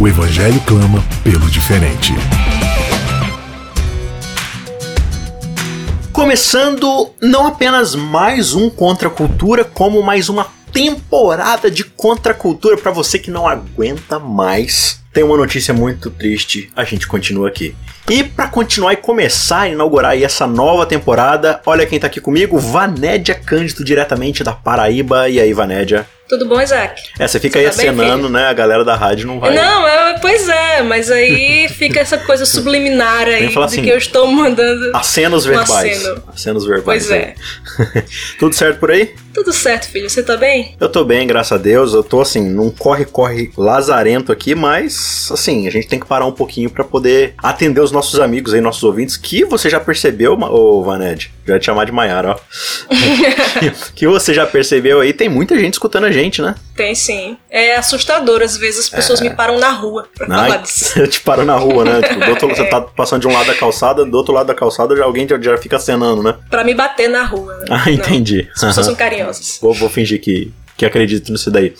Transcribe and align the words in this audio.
O 0.00 0.06
Evangelho 0.06 0.60
clama 0.60 1.02
pelo 1.24 1.50
diferente. 1.50 2.12
Começando 6.12 7.10
não 7.20 7.48
apenas 7.48 7.96
mais 7.96 8.54
um 8.54 8.70
Contra 8.70 9.08
a 9.08 9.10
Cultura, 9.10 9.64
como 9.64 10.00
mais 10.00 10.28
uma 10.28 10.46
temporada 10.72 11.68
de 11.68 11.82
Contra 11.82 12.30
a 12.30 12.34
Cultura 12.36 12.76
para 12.76 12.92
você 12.92 13.18
que 13.18 13.28
não 13.28 13.48
aguenta 13.48 14.20
mais. 14.20 15.02
Tem 15.12 15.24
uma 15.24 15.36
notícia 15.36 15.74
muito 15.74 16.10
triste, 16.10 16.70
a 16.76 16.84
gente 16.84 17.08
continua 17.08 17.48
aqui. 17.48 17.74
E 18.08 18.22
para 18.22 18.46
continuar 18.46 18.92
e 18.92 18.98
começar 18.98 19.68
inaugurar 19.68 20.12
aí 20.12 20.22
essa 20.22 20.46
nova 20.46 20.86
temporada, 20.86 21.60
olha 21.66 21.84
quem 21.84 21.98
tá 21.98 22.06
aqui 22.06 22.20
comigo, 22.20 22.56
Vanédia 22.56 23.34
Cândido, 23.34 23.82
diretamente 23.82 24.44
da 24.44 24.52
Paraíba. 24.52 25.28
E 25.28 25.40
aí, 25.40 25.52
Vanédia? 25.52 26.06
Tudo 26.28 26.44
bom, 26.44 26.60
Isaac? 26.60 27.02
É, 27.18 27.26
você 27.26 27.40
fica 27.40 27.58
você 27.58 27.64
aí 27.64 27.72
tá 27.72 27.82
acenando, 27.82 28.28
né? 28.28 28.46
A 28.46 28.52
galera 28.52 28.84
da 28.84 28.94
rádio 28.94 29.26
não 29.26 29.40
vai. 29.40 29.54
Não, 29.54 29.88
é, 29.88 30.18
pois 30.20 30.46
é, 30.46 30.82
mas 30.82 31.10
aí 31.10 31.68
fica 31.70 32.00
essa 32.00 32.18
coisa 32.18 32.44
subliminar 32.44 33.26
aí 33.26 33.48
de 33.48 33.58
assim, 33.58 33.82
que 33.82 33.88
eu 33.88 33.96
estou 33.96 34.26
mandando. 34.26 34.94
Acenos 34.94 35.46
verbais. 35.46 36.02
Aceno. 36.02 36.22
Acenos 36.28 36.66
verbais. 36.66 37.06
Pois 37.06 37.10
é. 37.10 37.34
Tudo 38.38 38.54
certo 38.54 38.78
por 38.78 38.90
aí? 38.90 39.14
Tudo 39.32 39.52
certo, 39.52 39.88
filho. 39.88 40.10
Você 40.10 40.22
tá 40.22 40.36
bem? 40.36 40.76
Eu 40.78 40.88
tô 40.88 41.04
bem, 41.04 41.26
graças 41.26 41.52
a 41.52 41.56
Deus. 41.56 41.94
Eu 41.94 42.02
tô 42.02 42.20
assim, 42.20 42.48
num 42.48 42.70
corre-corre 42.70 43.50
lazarento 43.56 44.30
aqui, 44.30 44.54
mas 44.54 45.30
assim, 45.32 45.66
a 45.66 45.70
gente 45.70 45.88
tem 45.88 45.98
que 45.98 46.06
parar 46.06 46.26
um 46.26 46.32
pouquinho 46.32 46.68
para 46.68 46.84
poder 46.84 47.34
atender 47.38 47.80
os 47.80 47.92
nossos 47.92 48.20
amigos 48.20 48.52
aí, 48.52 48.60
nossos 48.60 48.82
ouvintes, 48.82 49.16
que 49.16 49.44
você 49.44 49.70
já 49.70 49.80
percebeu, 49.80 50.34
ô 50.34 50.82
Vaned, 50.82 51.30
já 51.48 51.58
te 51.58 51.66
chamar 51.66 51.84
de 51.84 51.92
Maiara, 51.92 52.30
ó. 52.32 52.38
que 53.94 54.06
você 54.06 54.32
já 54.32 54.46
percebeu 54.46 55.00
aí, 55.00 55.12
tem 55.12 55.28
muita 55.28 55.58
gente 55.58 55.74
escutando 55.74 56.04
a 56.04 56.12
gente, 56.12 56.40
né? 56.40 56.54
Tem 56.74 56.94
sim. 56.94 57.36
É 57.50 57.76
assustador, 57.76 58.42
às 58.42 58.56
vezes 58.56 58.80
as 58.80 58.88
pessoas 58.88 59.20
é... 59.20 59.24
me 59.24 59.30
param 59.30 59.58
na 59.58 59.70
rua 59.70 60.08
pra 60.16 60.26
Ai, 60.30 60.50
falar 60.50 60.62
disso. 60.62 60.98
Eu 61.00 61.08
te 61.08 61.20
paro 61.20 61.44
na 61.44 61.56
rua, 61.56 61.84
né? 61.84 62.02
Tipo, 62.02 62.30
outro, 62.30 62.50
é. 62.50 62.54
Você 62.54 62.64
tá 62.64 62.80
passando 62.96 63.22
de 63.22 63.28
um 63.28 63.32
lado 63.32 63.46
da 63.46 63.54
calçada, 63.54 64.04
do 64.04 64.16
outro 64.16 64.32
lado 64.32 64.46
da 64.46 64.54
calçada 64.54 64.96
já 64.96 65.04
alguém 65.04 65.26
já, 65.26 65.40
já 65.40 65.56
fica 65.58 65.76
acenando, 65.76 66.22
né? 66.22 66.36
Pra 66.50 66.64
me 66.64 66.74
bater 66.74 67.08
na 67.08 67.24
rua. 67.24 67.56
Né? 67.58 67.66
Ah, 67.70 67.90
entendi. 67.90 68.48
As 68.54 68.60
pessoas 68.60 68.86
são 68.86 68.94
carinhosas. 68.94 69.58
Vou, 69.60 69.74
vou 69.74 69.88
fingir 69.88 70.20
que, 70.20 70.52
que 70.78 70.86
acredito 70.86 71.32
nisso 71.32 71.50
daí. 71.50 71.74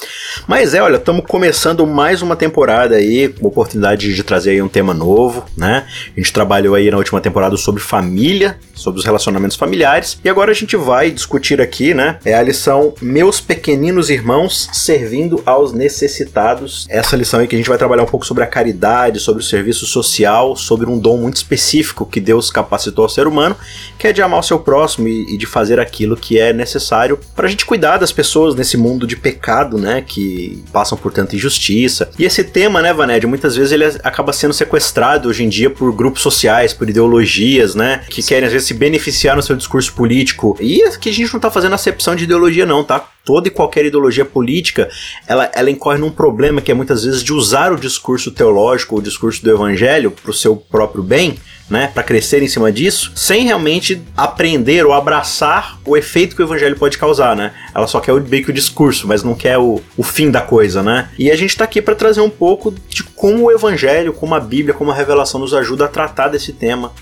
Mas 0.49 0.75
é, 0.75 0.83
olha, 0.83 0.97
estamos 0.97 1.25
começando 1.25 1.87
mais 1.87 2.21
uma 2.21 2.35
temporada 2.35 2.97
aí, 2.97 3.29
com 3.29 3.47
oportunidade 3.47 4.13
de 4.13 4.23
trazer 4.25 4.51
aí 4.51 4.61
um 4.61 4.69
tema 4.69 4.93
novo, 4.93 5.47
né? 5.57 5.87
A 6.17 6.21
gente 6.21 6.33
trabalhou 6.33 6.75
aí 6.75 6.91
na 6.91 6.97
última 6.97 7.21
temporada 7.21 7.57
sobre 7.57 7.81
família, 7.81 8.59
sobre 8.75 8.99
os 8.99 9.07
relacionamentos 9.07 9.57
familiares, 9.57 10.19
e 10.25 10.29
agora 10.29 10.51
a 10.51 10.55
gente 10.55 10.77
vai 10.77 11.13
discutir 11.13 11.61
aqui, 11.61 11.95
né? 11.95 12.19
É 12.25 12.35
a 12.35 12.43
lição 12.43 12.93
Meus 13.01 13.41
Pequeninos 13.41 14.11
Irmãos 14.11 14.69
Servindo 14.73 15.41
aos 15.47 15.73
Necessitados. 15.73 16.85
Essa 16.91 17.17
lição 17.17 17.39
aí 17.39 17.47
que 17.47 17.55
a 17.55 17.59
gente 17.59 17.69
vai 17.69 17.79
trabalhar 17.79 18.03
um 18.03 18.07
pouco 18.07 18.27
sobre 18.27 18.43
a 18.43 18.49
caridade, 18.49 19.21
sobre 19.21 19.41
o 19.41 19.47
serviço 19.47 19.87
social, 19.87 20.57
sobre 20.57 20.91
um 20.91 20.99
dom 20.99 21.19
muito 21.19 21.37
específico 21.37 22.05
que 22.05 22.19
Deus 22.19 22.51
capacitou 22.51 23.05
ao 23.05 23.09
ser 23.09 23.29
humano, 23.29 23.57
que 23.97 24.09
é 24.09 24.13
de 24.13 24.23
amar 24.23 24.41
o 24.41 24.43
seu 24.43 24.59
próximo 24.59 25.07
e, 25.07 25.35
e 25.35 25.39
de 25.39 25.47
fazer 25.47 25.79
aquilo 25.79 26.17
que 26.17 26.37
é 26.41 26.53
necessário 26.53 27.17
para 27.37 27.47
a 27.47 27.49
gente 27.49 27.65
cuidar 27.65 27.99
das 27.99 28.11
pessoas 28.11 28.57
nesse 28.57 28.77
mundo 28.77 28.88
mundo 28.89 29.07
de 29.07 29.17
pecado, 29.17 29.79
né, 29.79 30.03
que 30.07 30.63
passam 30.73 30.97
por 30.97 31.13
tanta 31.13 31.37
injustiça. 31.37 32.11
E 32.19 32.25
esse 32.25 32.43
tema, 32.45 32.81
né, 32.81 32.93
Vaned, 32.93 33.27
muitas 33.27 33.57
vezes 33.57 33.73
ele 33.73 33.85
acaba 34.03 34.33
sendo 34.33 34.55
sequestrado 34.55 35.29
hoje 35.29 35.45
em 35.45 35.49
dia 35.49 35.71
por 35.71 35.93
grupos 35.93 36.23
sociais, 36.23 36.73
por 36.73 36.89
ideologias, 36.89 37.75
né, 37.75 38.03
que 38.09 38.23
querem 38.23 38.47
às 38.47 38.53
vezes 38.53 38.69
se 38.69 38.75
beneficiar 38.75 39.37
no 39.37 39.43
seu 39.43 39.57
discurso 39.57 39.93
político. 39.93 40.57
E 40.61 40.89
que 40.99 41.09
a 41.09 41.13
gente 41.13 41.33
não 41.33 41.41
tá 41.41 41.51
fazendo 41.51 41.75
acepção 41.75 42.17
de 42.17 42.25
ideologia 42.25 42.65
não, 42.65 42.83
tá? 42.83 43.09
Toda 43.29 43.47
e 43.47 43.51
qualquer 43.51 43.85
ideologia 43.85 44.25
política, 44.25 44.89
ela, 45.27 45.51
ela 45.55 45.71
incorre 45.71 45.99
num 45.99 46.11
problema 46.11 46.63
que 46.63 46.73
é 46.73 46.75
muitas 46.75 47.05
vezes 47.05 47.23
de 47.23 47.31
usar 47.31 47.71
o 47.71 47.77
discurso 47.77 48.31
teológico, 48.31 48.97
o 48.97 49.03
discurso 49.03 49.45
do 49.45 49.51
evangelho 49.51 50.11
para 50.11 50.31
o 50.31 50.35
seu 50.35 50.57
próprio 50.57 51.03
bem, 51.03 51.37
né, 51.69 51.91
para 51.93 52.03
crescer 52.03 52.43
em 52.43 52.49
cima 52.49 52.73
disso, 52.73 53.13
sem 53.15 53.45
realmente 53.45 54.01
aprender 54.17 54.87
ou 54.87 54.95
abraçar 54.95 55.79
o 55.85 55.95
efeito 55.95 56.35
que 56.35 56.41
o 56.41 56.47
evangelho 56.47 56.75
pode 56.79 56.97
causar, 56.97 57.37
né? 57.37 57.53
Ela 57.75 57.87
só 57.87 58.01
quer 58.01 58.15
o, 58.15 58.21
meio 58.27 58.43
que 58.43 58.51
o 58.51 58.55
discurso, 58.55 59.07
mas 59.07 59.23
não 59.23 59.35
quer 59.35 59.59
o, 59.59 59.79
o 59.95 60.03
fim 60.03 60.31
da 60.31 60.41
coisa, 60.41 60.83
né? 60.83 61.11
E 61.19 61.31
a 61.31 61.37
gente 61.37 61.55
tá 61.55 61.65
aqui 61.65 61.83
para 61.83 61.95
trazer 61.95 62.23
um 62.23 62.31
pouco 62.31 62.75
de 62.89 63.03
como 63.03 63.45
o 63.45 63.53
evangelho, 63.53 64.15
como 64.15 64.35
a 64.35 64.41
Bíblia, 64.41 64.73
como 64.73 64.91
a 64.91 64.95
revelação 64.95 65.39
nos 65.39 65.53
ajuda 65.53 65.85
a 65.85 65.89
tratar 65.89 66.29
desse 66.29 66.55
tema. 66.55 66.95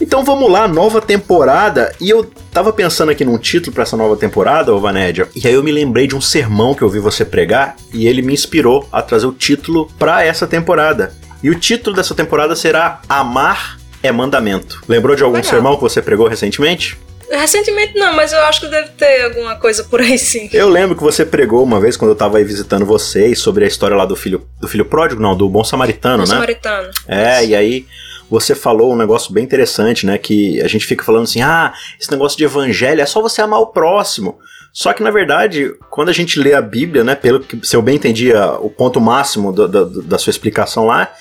Então 0.00 0.24
vamos 0.24 0.50
lá, 0.50 0.66
nova 0.66 1.00
temporada. 1.00 1.94
E 2.00 2.10
eu 2.10 2.24
tava 2.52 2.72
pensando 2.72 3.10
aqui 3.10 3.24
num 3.24 3.38
título 3.38 3.72
para 3.72 3.82
essa 3.82 3.96
nova 3.96 4.16
temporada, 4.16 4.74
ô 4.74 4.80
Vanédia, 4.80 5.28
e 5.34 5.46
aí 5.46 5.54
eu 5.54 5.62
me 5.62 5.72
lembrei 5.72 6.06
de 6.06 6.16
um 6.16 6.20
sermão 6.20 6.74
que 6.74 6.82
eu 6.82 6.88
vi 6.88 6.98
você 6.98 7.24
pregar 7.24 7.76
e 7.92 8.06
ele 8.06 8.22
me 8.22 8.32
inspirou 8.32 8.88
a 8.92 9.02
trazer 9.02 9.26
o 9.26 9.32
título 9.32 9.90
para 9.98 10.24
essa 10.24 10.46
temporada. 10.46 11.14
E 11.42 11.50
o 11.50 11.54
título 11.54 11.94
dessa 11.94 12.14
temporada 12.14 12.56
será 12.56 13.00
Amar 13.08 13.78
é 14.02 14.12
mandamento. 14.12 14.82
Lembrou 14.88 15.16
de 15.16 15.22
algum 15.22 15.36
Legal. 15.36 15.50
sermão 15.50 15.76
que 15.76 15.82
você 15.82 16.02
pregou 16.02 16.28
recentemente? 16.28 16.98
Recentemente 17.30 17.98
não, 17.98 18.14
mas 18.14 18.32
eu 18.32 18.40
acho 18.40 18.60
que 18.60 18.66
deve 18.68 18.90
ter 18.90 19.24
alguma 19.24 19.56
coisa 19.56 19.82
por 19.84 20.00
aí 20.00 20.18
sim. 20.18 20.48
Eu 20.52 20.68
lembro 20.68 20.94
que 20.94 21.02
você 21.02 21.24
pregou 21.24 21.62
uma 21.62 21.80
vez 21.80 21.96
quando 21.96 22.10
eu 22.10 22.14
tava 22.14 22.38
aí 22.38 22.44
visitando 22.44 22.84
vocês 22.84 23.38
sobre 23.38 23.64
a 23.64 23.68
história 23.68 23.96
lá 23.96 24.04
do 24.04 24.14
filho 24.14 24.46
do 24.60 24.68
filho 24.68 24.84
pródigo, 24.84 25.20
não, 25.20 25.36
do 25.36 25.48
bom 25.48 25.64
samaritano, 25.64 26.18
bom 26.18 26.28
né? 26.28 26.34
Samaritano. 26.34 26.90
É, 27.08 27.42
Isso. 27.42 27.50
e 27.50 27.54
aí 27.54 27.86
você 28.30 28.54
falou 28.54 28.92
um 28.92 28.96
negócio 28.96 29.32
bem 29.32 29.44
interessante, 29.44 30.06
né, 30.06 30.18
que 30.18 30.60
a 30.62 30.68
gente 30.68 30.86
fica 30.86 31.04
falando 31.04 31.24
assim: 31.24 31.42
"Ah, 31.42 31.72
esse 32.00 32.10
negócio 32.10 32.38
de 32.38 32.44
evangelho 32.44 33.00
é 33.00 33.06
só 33.06 33.20
você 33.20 33.42
amar 33.42 33.60
o 33.60 33.68
próximo". 33.68 34.38
Só 34.74 34.92
que, 34.92 35.04
na 35.04 35.10
verdade, 35.12 35.72
quando 35.88 36.08
a 36.08 36.12
gente 36.12 36.36
lê 36.40 36.52
a 36.52 36.60
Bíblia, 36.60 37.04
né, 37.04 37.14
pelo 37.14 37.38
que 37.38 37.64
se 37.64 37.76
eu 37.76 37.80
bem 37.80 37.94
entendia, 37.94 38.54
o 38.54 38.68
ponto 38.68 39.00
máximo 39.00 39.52
do, 39.52 39.68
do, 39.68 40.02
da 40.02 40.18
sua 40.18 40.32
explicação 40.32 40.84
lá, 40.86 41.12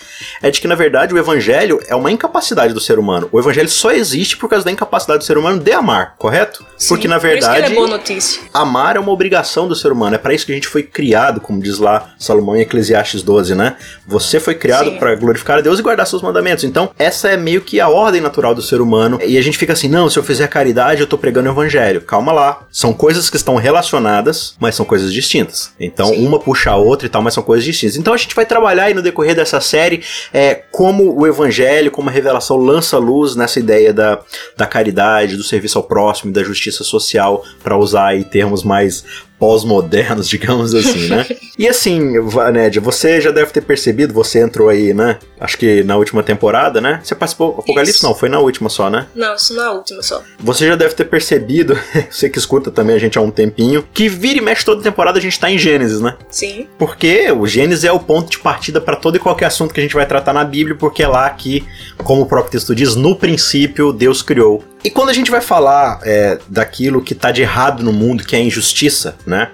é 0.41 0.49
de 0.49 0.59
que, 0.59 0.67
na 0.67 0.73
verdade, 0.73 1.13
o 1.13 1.17
evangelho 1.19 1.79
é 1.87 1.95
uma 1.95 2.11
incapacidade 2.11 2.73
do 2.73 2.79
ser 2.79 2.97
humano. 2.97 3.29
O 3.31 3.39
evangelho 3.39 3.69
só 3.69 3.91
existe 3.91 4.37
por 4.37 4.49
causa 4.49 4.65
da 4.65 4.71
incapacidade 4.71 5.19
do 5.19 5.23
ser 5.23 5.37
humano 5.37 5.59
de 5.59 5.71
amar, 5.71 6.15
correto? 6.17 6.65
Sim, 6.75 6.87
Porque, 6.89 7.07
na 7.07 7.19
verdade, 7.19 7.71
é 7.71 7.75
boa 7.75 7.87
notícia. 7.87 8.41
amar 8.51 8.95
é 8.95 8.99
uma 8.99 9.11
obrigação 9.11 9.67
do 9.67 9.75
ser 9.75 9.91
humano. 9.91 10.15
É 10.15 10.17
para 10.17 10.33
isso 10.33 10.47
que 10.47 10.51
a 10.51 10.55
gente 10.55 10.67
foi 10.67 10.81
criado, 10.81 11.39
como 11.39 11.61
diz 11.61 11.77
lá 11.77 12.13
Salomão 12.17 12.55
em 12.55 12.61
Eclesiastes 12.61 13.21
12, 13.21 13.53
né? 13.53 13.75
Você 14.07 14.39
foi 14.39 14.55
criado 14.55 14.93
para 14.93 15.13
glorificar 15.13 15.59
a 15.59 15.61
Deus 15.61 15.77
e 15.77 15.83
guardar 15.83 16.07
seus 16.07 16.23
mandamentos. 16.23 16.63
Então, 16.63 16.89
essa 16.97 17.29
é 17.29 17.37
meio 17.37 17.61
que 17.61 17.79
a 17.79 17.87
ordem 17.87 18.19
natural 18.19 18.55
do 18.55 18.63
ser 18.63 18.81
humano. 18.81 19.19
E 19.23 19.37
a 19.37 19.41
gente 19.43 19.59
fica 19.59 19.73
assim, 19.73 19.87
não, 19.87 20.09
se 20.09 20.17
eu 20.17 20.23
fizer 20.23 20.47
caridade, 20.47 21.01
eu 21.01 21.07
tô 21.07 21.19
pregando 21.19 21.49
o 21.49 21.51
evangelho. 21.51 22.01
Calma 22.01 22.31
lá. 22.31 22.63
São 22.71 22.93
coisas 22.93 23.29
que 23.29 23.42
estão 23.43 23.55
relacionadas, 23.55 24.55
mas 24.59 24.73
são 24.73 24.85
coisas 24.85 25.13
distintas. 25.13 25.73
Então, 25.79 26.07
Sim. 26.07 26.25
uma 26.25 26.39
puxa 26.39 26.71
a 26.71 26.75
outra 26.75 27.05
e 27.05 27.09
tal, 27.09 27.21
mas 27.21 27.33
são 27.33 27.43
coisas 27.43 27.63
distintas. 27.63 27.97
Então, 27.97 28.13
a 28.13 28.17
gente 28.17 28.33
vai 28.33 28.45
trabalhar 28.45 28.85
aí 28.85 28.93
no 28.93 29.01
decorrer 29.01 29.35
dessa 29.35 29.59
série 29.61 30.01
é, 30.33 30.55
como 30.71 31.13
o 31.19 31.27
evangelho, 31.27 31.91
como 31.91 32.09
a 32.09 32.11
revelação 32.11 32.57
lança 32.57 32.97
luz 32.97 33.35
nessa 33.35 33.59
ideia 33.59 33.93
da, 33.93 34.19
da 34.57 34.65
caridade, 34.65 35.37
do 35.37 35.43
serviço 35.43 35.77
ao 35.77 35.83
próximo, 35.83 36.31
da 36.31 36.43
justiça 36.43 36.83
social, 36.83 37.43
para 37.61 37.77
usar 37.77 38.07
aí 38.07 38.23
termos 38.23 38.63
mais 38.63 39.03
pós-modernos, 39.43 40.29
digamos 40.29 40.73
assim, 40.73 41.09
né? 41.09 41.27
e 41.59 41.67
assim, 41.67 42.17
Vanédia, 42.21 42.81
você 42.81 43.19
já 43.19 43.29
deve 43.29 43.51
ter 43.51 43.59
percebido, 43.59 44.13
você 44.13 44.39
entrou 44.39 44.69
aí, 44.69 44.93
né? 44.93 45.19
Acho 45.37 45.57
que 45.57 45.83
na 45.83 45.97
última 45.97 46.23
temporada, 46.23 46.79
né? 46.79 47.01
Você 47.03 47.13
participou 47.13 47.49
Apocalipse? 47.59 47.97
Isso. 47.97 48.05
Não, 48.05 48.15
foi 48.15 48.29
na 48.29 48.39
última 48.39 48.69
só, 48.69 48.89
né? 48.89 49.07
Não, 49.13 49.35
isso 49.35 49.53
na 49.53 49.73
última 49.73 50.01
só. 50.01 50.23
Você 50.39 50.65
já 50.65 50.77
deve 50.77 50.93
ter 50.93 51.03
percebido, 51.03 51.77
você 52.09 52.29
que 52.29 52.37
escuta 52.37 52.71
também 52.71 52.95
a 52.95 52.99
gente 52.99 53.17
há 53.17 53.21
um 53.21 53.29
tempinho, 53.29 53.83
que 53.93 54.07
vira 54.07 54.37
e 54.37 54.41
mexe 54.41 54.63
toda 54.63 54.81
temporada 54.81 55.19
a 55.19 55.21
gente 55.21 55.37
tá 55.37 55.51
em 55.51 55.57
Gênesis, 55.57 55.99
né? 55.99 56.15
Sim. 56.29 56.65
Porque 56.79 57.29
o 57.29 57.45
Gênesis 57.45 57.83
é 57.83 57.91
o 57.91 57.99
ponto 57.99 58.31
de 58.31 58.39
partida 58.39 58.79
para 58.79 58.95
todo 58.95 59.17
e 59.17 59.19
qualquer 59.19 59.47
assunto 59.47 59.73
que 59.73 59.81
a 59.81 59.83
gente 59.83 59.93
vai 59.93 60.05
tratar 60.05 60.31
na 60.31 60.45
Bíblia, 60.45 60.77
porque 60.79 61.03
é 61.03 61.07
lá 61.07 61.29
que, 61.31 61.65
como 61.97 62.21
o 62.21 62.25
próprio 62.25 62.53
texto 62.53 62.73
diz, 62.73 62.95
no 62.95 63.13
princípio 63.13 63.91
Deus 63.91 64.21
criou 64.21 64.63
e 64.83 64.89
quando 64.89 65.09
a 65.09 65.13
gente 65.13 65.31
vai 65.31 65.41
falar 65.41 65.99
é, 66.03 66.37
daquilo 66.47 67.01
que 67.01 67.13
está 67.13 67.31
de 67.31 67.41
errado 67.41 67.83
no 67.83 67.93
mundo, 67.93 68.23
que 68.23 68.35
é 68.35 68.39
a 68.39 68.41
injustiça, 68.41 69.15
né? 69.25 69.51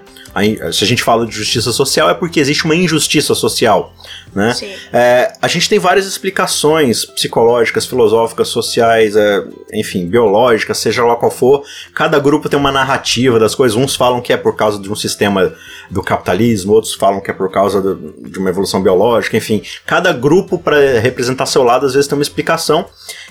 Se 0.72 0.84
a 0.84 0.86
gente 0.86 1.02
fala 1.02 1.26
de 1.26 1.32
justiça 1.32 1.72
social 1.72 2.08
é 2.08 2.14
porque 2.14 2.38
existe 2.38 2.64
uma 2.64 2.76
injustiça 2.76 3.34
social. 3.34 3.92
Né? 4.32 4.54
É, 4.92 5.32
a 5.42 5.48
gente 5.48 5.68
tem 5.68 5.78
várias 5.78 6.06
explicações 6.06 7.04
psicológicas, 7.04 7.84
filosóficas, 7.84 8.46
sociais, 8.46 9.16
é, 9.16 9.44
enfim, 9.72 10.06
biológicas, 10.06 10.78
seja 10.78 11.04
lá 11.04 11.16
qual 11.16 11.32
for. 11.32 11.64
Cada 11.94 12.18
grupo 12.20 12.48
tem 12.48 12.58
uma 12.58 12.70
narrativa 12.70 13.40
das 13.40 13.56
coisas. 13.56 13.76
Uns 13.76 13.96
falam 13.96 14.20
que 14.20 14.32
é 14.32 14.36
por 14.36 14.54
causa 14.54 14.78
de 14.78 14.90
um 14.90 14.94
sistema 14.94 15.52
do 15.90 16.00
capitalismo, 16.00 16.74
outros 16.74 16.94
falam 16.94 17.20
que 17.20 17.30
é 17.30 17.34
por 17.34 17.50
causa 17.50 17.82
do, 17.82 18.14
de 18.22 18.38
uma 18.38 18.50
evolução 18.50 18.80
biológica, 18.80 19.36
enfim. 19.36 19.62
Cada 19.84 20.12
grupo, 20.12 20.58
para 20.58 21.00
representar 21.00 21.46
seu 21.46 21.64
lado, 21.64 21.86
às 21.86 21.94
vezes 21.94 22.06
tem 22.06 22.16
uma 22.16 22.22
explicação. 22.22 22.86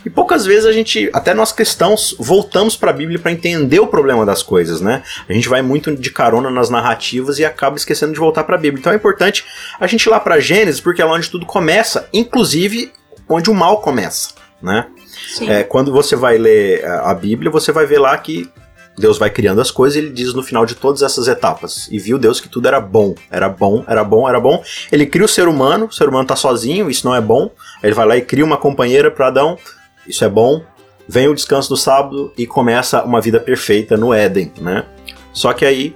E 0.06 0.10
poucas 0.10 0.46
vezes 0.46 0.66
a 0.66 0.72
gente, 0.72 1.10
até 1.14 1.34
nós 1.34 1.52
cristãos, 1.52 2.16
voltamos 2.18 2.76
para 2.76 2.92
a 2.92 2.94
Bíblia 2.94 3.20
para 3.20 3.32
entender 3.32 3.80
o 3.80 3.88
problema 3.88 4.26
das 4.26 4.42
coisas, 4.42 4.82
né? 4.82 5.04
A 5.28 5.34
gente 5.34 5.50
vai 5.50 5.62
muito 5.62 5.96
de 5.96 6.12
carona 6.12 6.50
nas 6.50 6.70
narrativas 6.70 7.40
e 7.40 7.46
acaba 7.46 7.76
esquecendo 7.76 8.14
de 8.14 8.20
voltar 8.20 8.44
para 8.44 8.56
a 8.56 8.60
Bíblia. 8.60 8.80
Então 8.80 8.94
é 8.94 8.96
importante 8.96 9.46
a 9.80 9.88
gente 9.88 10.04
ir 10.04 10.10
lá 10.10 10.20
para 10.20 10.40
Gênesis, 10.40 10.82
porque 10.82 11.02
é 11.02 11.06
lá 11.06 11.14
onde 11.14 11.30
tudo 11.30 11.46
começa, 11.46 12.08
inclusive 12.14 12.92
onde 13.28 13.50
o 13.50 13.54
mal 13.54 13.82
começa, 13.82 14.30
né? 14.62 14.88
É, 15.42 15.64
quando 15.64 15.92
você 15.92 16.16
vai 16.16 16.38
ler 16.38 16.86
a 16.86 17.14
Bíblia, 17.14 17.52
você 17.52 17.72
vai 17.72 17.86
ver 17.86 18.00
lá 18.00 18.18
que 18.18 18.50
Deus 18.98 19.18
vai 19.18 19.30
criando 19.30 19.62
as 19.62 19.72
coisas 19.72 19.96
e 19.96 20.00
ele 20.00 20.10
diz 20.10 20.34
no 20.34 20.44
final 20.44 20.66
de 20.66 20.76
todas 20.76 21.02
essas 21.02 21.28
etapas. 21.28 21.88
E 21.90 21.98
viu 21.98 22.18
Deus 22.18 22.40
que 22.40 22.50
tudo 22.50 22.68
era 22.68 22.82
bom. 22.82 23.16
Era 23.32 23.48
bom, 23.48 23.84
era 23.88 24.04
bom, 24.04 24.28
era 24.28 24.40
bom. 24.40 24.62
Ele 24.92 25.06
cria 25.06 25.26
o 25.26 25.30
ser 25.30 25.48
humano, 25.48 25.86
o 25.86 25.92
ser 25.92 26.10
humano 26.10 26.28
tá 26.28 26.36
sozinho, 26.36 26.90
isso 26.90 27.08
não 27.08 27.16
é 27.16 27.22
bom. 27.22 27.50
Ele 27.82 27.94
vai 27.94 28.06
lá 28.06 28.18
e 28.18 28.22
cria 28.22 28.44
uma 28.44 28.58
companheira 28.58 29.10
para 29.10 29.28
Adão, 29.28 29.58
isso 30.10 30.26
é 30.26 30.30
bom. 30.30 30.64
Vem 31.08 31.28
o 31.28 31.34
descanso 31.34 31.70
do 31.70 31.78
sábado 31.78 32.34
e 32.38 32.46
começa 32.46 33.04
uma 33.04 33.22
vida 33.22 33.40
perfeita 33.40 33.96
no 33.96 34.14
Éden, 34.14 34.52
né? 34.60 34.86
Só 35.32 35.54
que 35.54 35.66
aí 35.66 35.94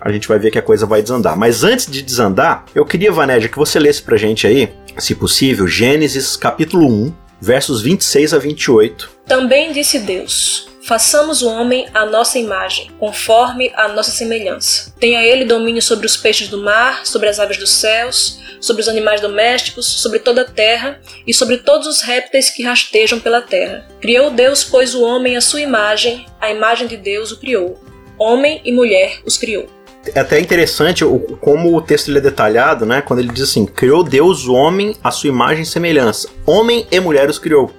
a 0.00 0.10
gente 0.10 0.26
vai 0.26 0.38
ver 0.38 0.50
que 0.50 0.58
a 0.58 0.62
coisa 0.62 0.86
vai 0.86 1.02
desandar. 1.02 1.36
Mas 1.36 1.62
antes 1.62 1.86
de 1.86 2.02
desandar, 2.02 2.64
eu 2.74 2.84
queria, 2.84 3.12
Vanédia, 3.12 3.48
que 3.48 3.58
você 3.58 3.78
lesse 3.78 4.02
pra 4.02 4.16
gente 4.16 4.46
aí, 4.46 4.72
se 4.98 5.14
possível, 5.14 5.66
Gênesis 5.66 6.36
capítulo 6.36 6.86
1, 6.86 7.12
versos 7.40 7.82
26 7.82 8.34
a 8.34 8.38
28. 8.38 9.10
Também 9.26 9.72
disse 9.72 9.98
Deus: 9.98 10.69
Façamos 10.82 11.42
o 11.42 11.48
homem 11.48 11.86
à 11.92 12.06
nossa 12.06 12.38
imagem, 12.38 12.90
conforme 12.98 13.70
a 13.74 13.88
nossa 13.88 14.10
semelhança. 14.10 14.94
Tenha 14.98 15.22
ele 15.22 15.44
domínio 15.44 15.82
sobre 15.82 16.06
os 16.06 16.16
peixes 16.16 16.48
do 16.48 16.58
mar, 16.58 17.04
sobre 17.04 17.28
as 17.28 17.38
aves 17.38 17.58
dos 17.58 17.70
céus, 17.70 18.40
sobre 18.60 18.82
os 18.82 18.88
animais 18.88 19.20
domésticos, 19.20 19.86
sobre 19.86 20.18
toda 20.18 20.42
a 20.42 20.50
terra 20.50 21.00
e 21.26 21.34
sobre 21.34 21.58
todos 21.58 21.86
os 21.86 22.02
répteis 22.02 22.50
que 22.50 22.62
rastejam 22.62 23.20
pela 23.20 23.42
terra. 23.42 23.86
Criou 24.00 24.30
Deus, 24.30 24.64
pois, 24.64 24.94
o 24.94 25.02
homem 25.02 25.36
à 25.36 25.40
sua 25.40 25.60
imagem, 25.60 26.26
a 26.40 26.50
imagem 26.50 26.86
de 26.86 26.96
Deus 26.96 27.30
o 27.30 27.38
criou. 27.38 27.78
Homem 28.18 28.60
e 28.64 28.72
mulher 28.72 29.20
os 29.24 29.36
criou. 29.36 29.66
É 30.14 30.20
até 30.20 30.40
interessante 30.40 31.04
o, 31.04 31.18
como 31.40 31.76
o 31.76 31.82
texto 31.82 32.10
é 32.16 32.20
detalhado, 32.20 32.86
né? 32.86 33.02
Quando 33.02 33.20
ele 33.20 33.32
diz 33.32 33.42
assim: 33.42 33.66
Criou 33.66 34.02
Deus 34.02 34.46
o 34.46 34.54
homem 34.54 34.96
à 35.04 35.10
sua 35.10 35.28
imagem 35.28 35.62
e 35.62 35.66
semelhança. 35.66 36.28
Homem 36.46 36.86
e 36.90 36.98
mulher 37.00 37.28
os 37.28 37.38
criou. 37.38 37.70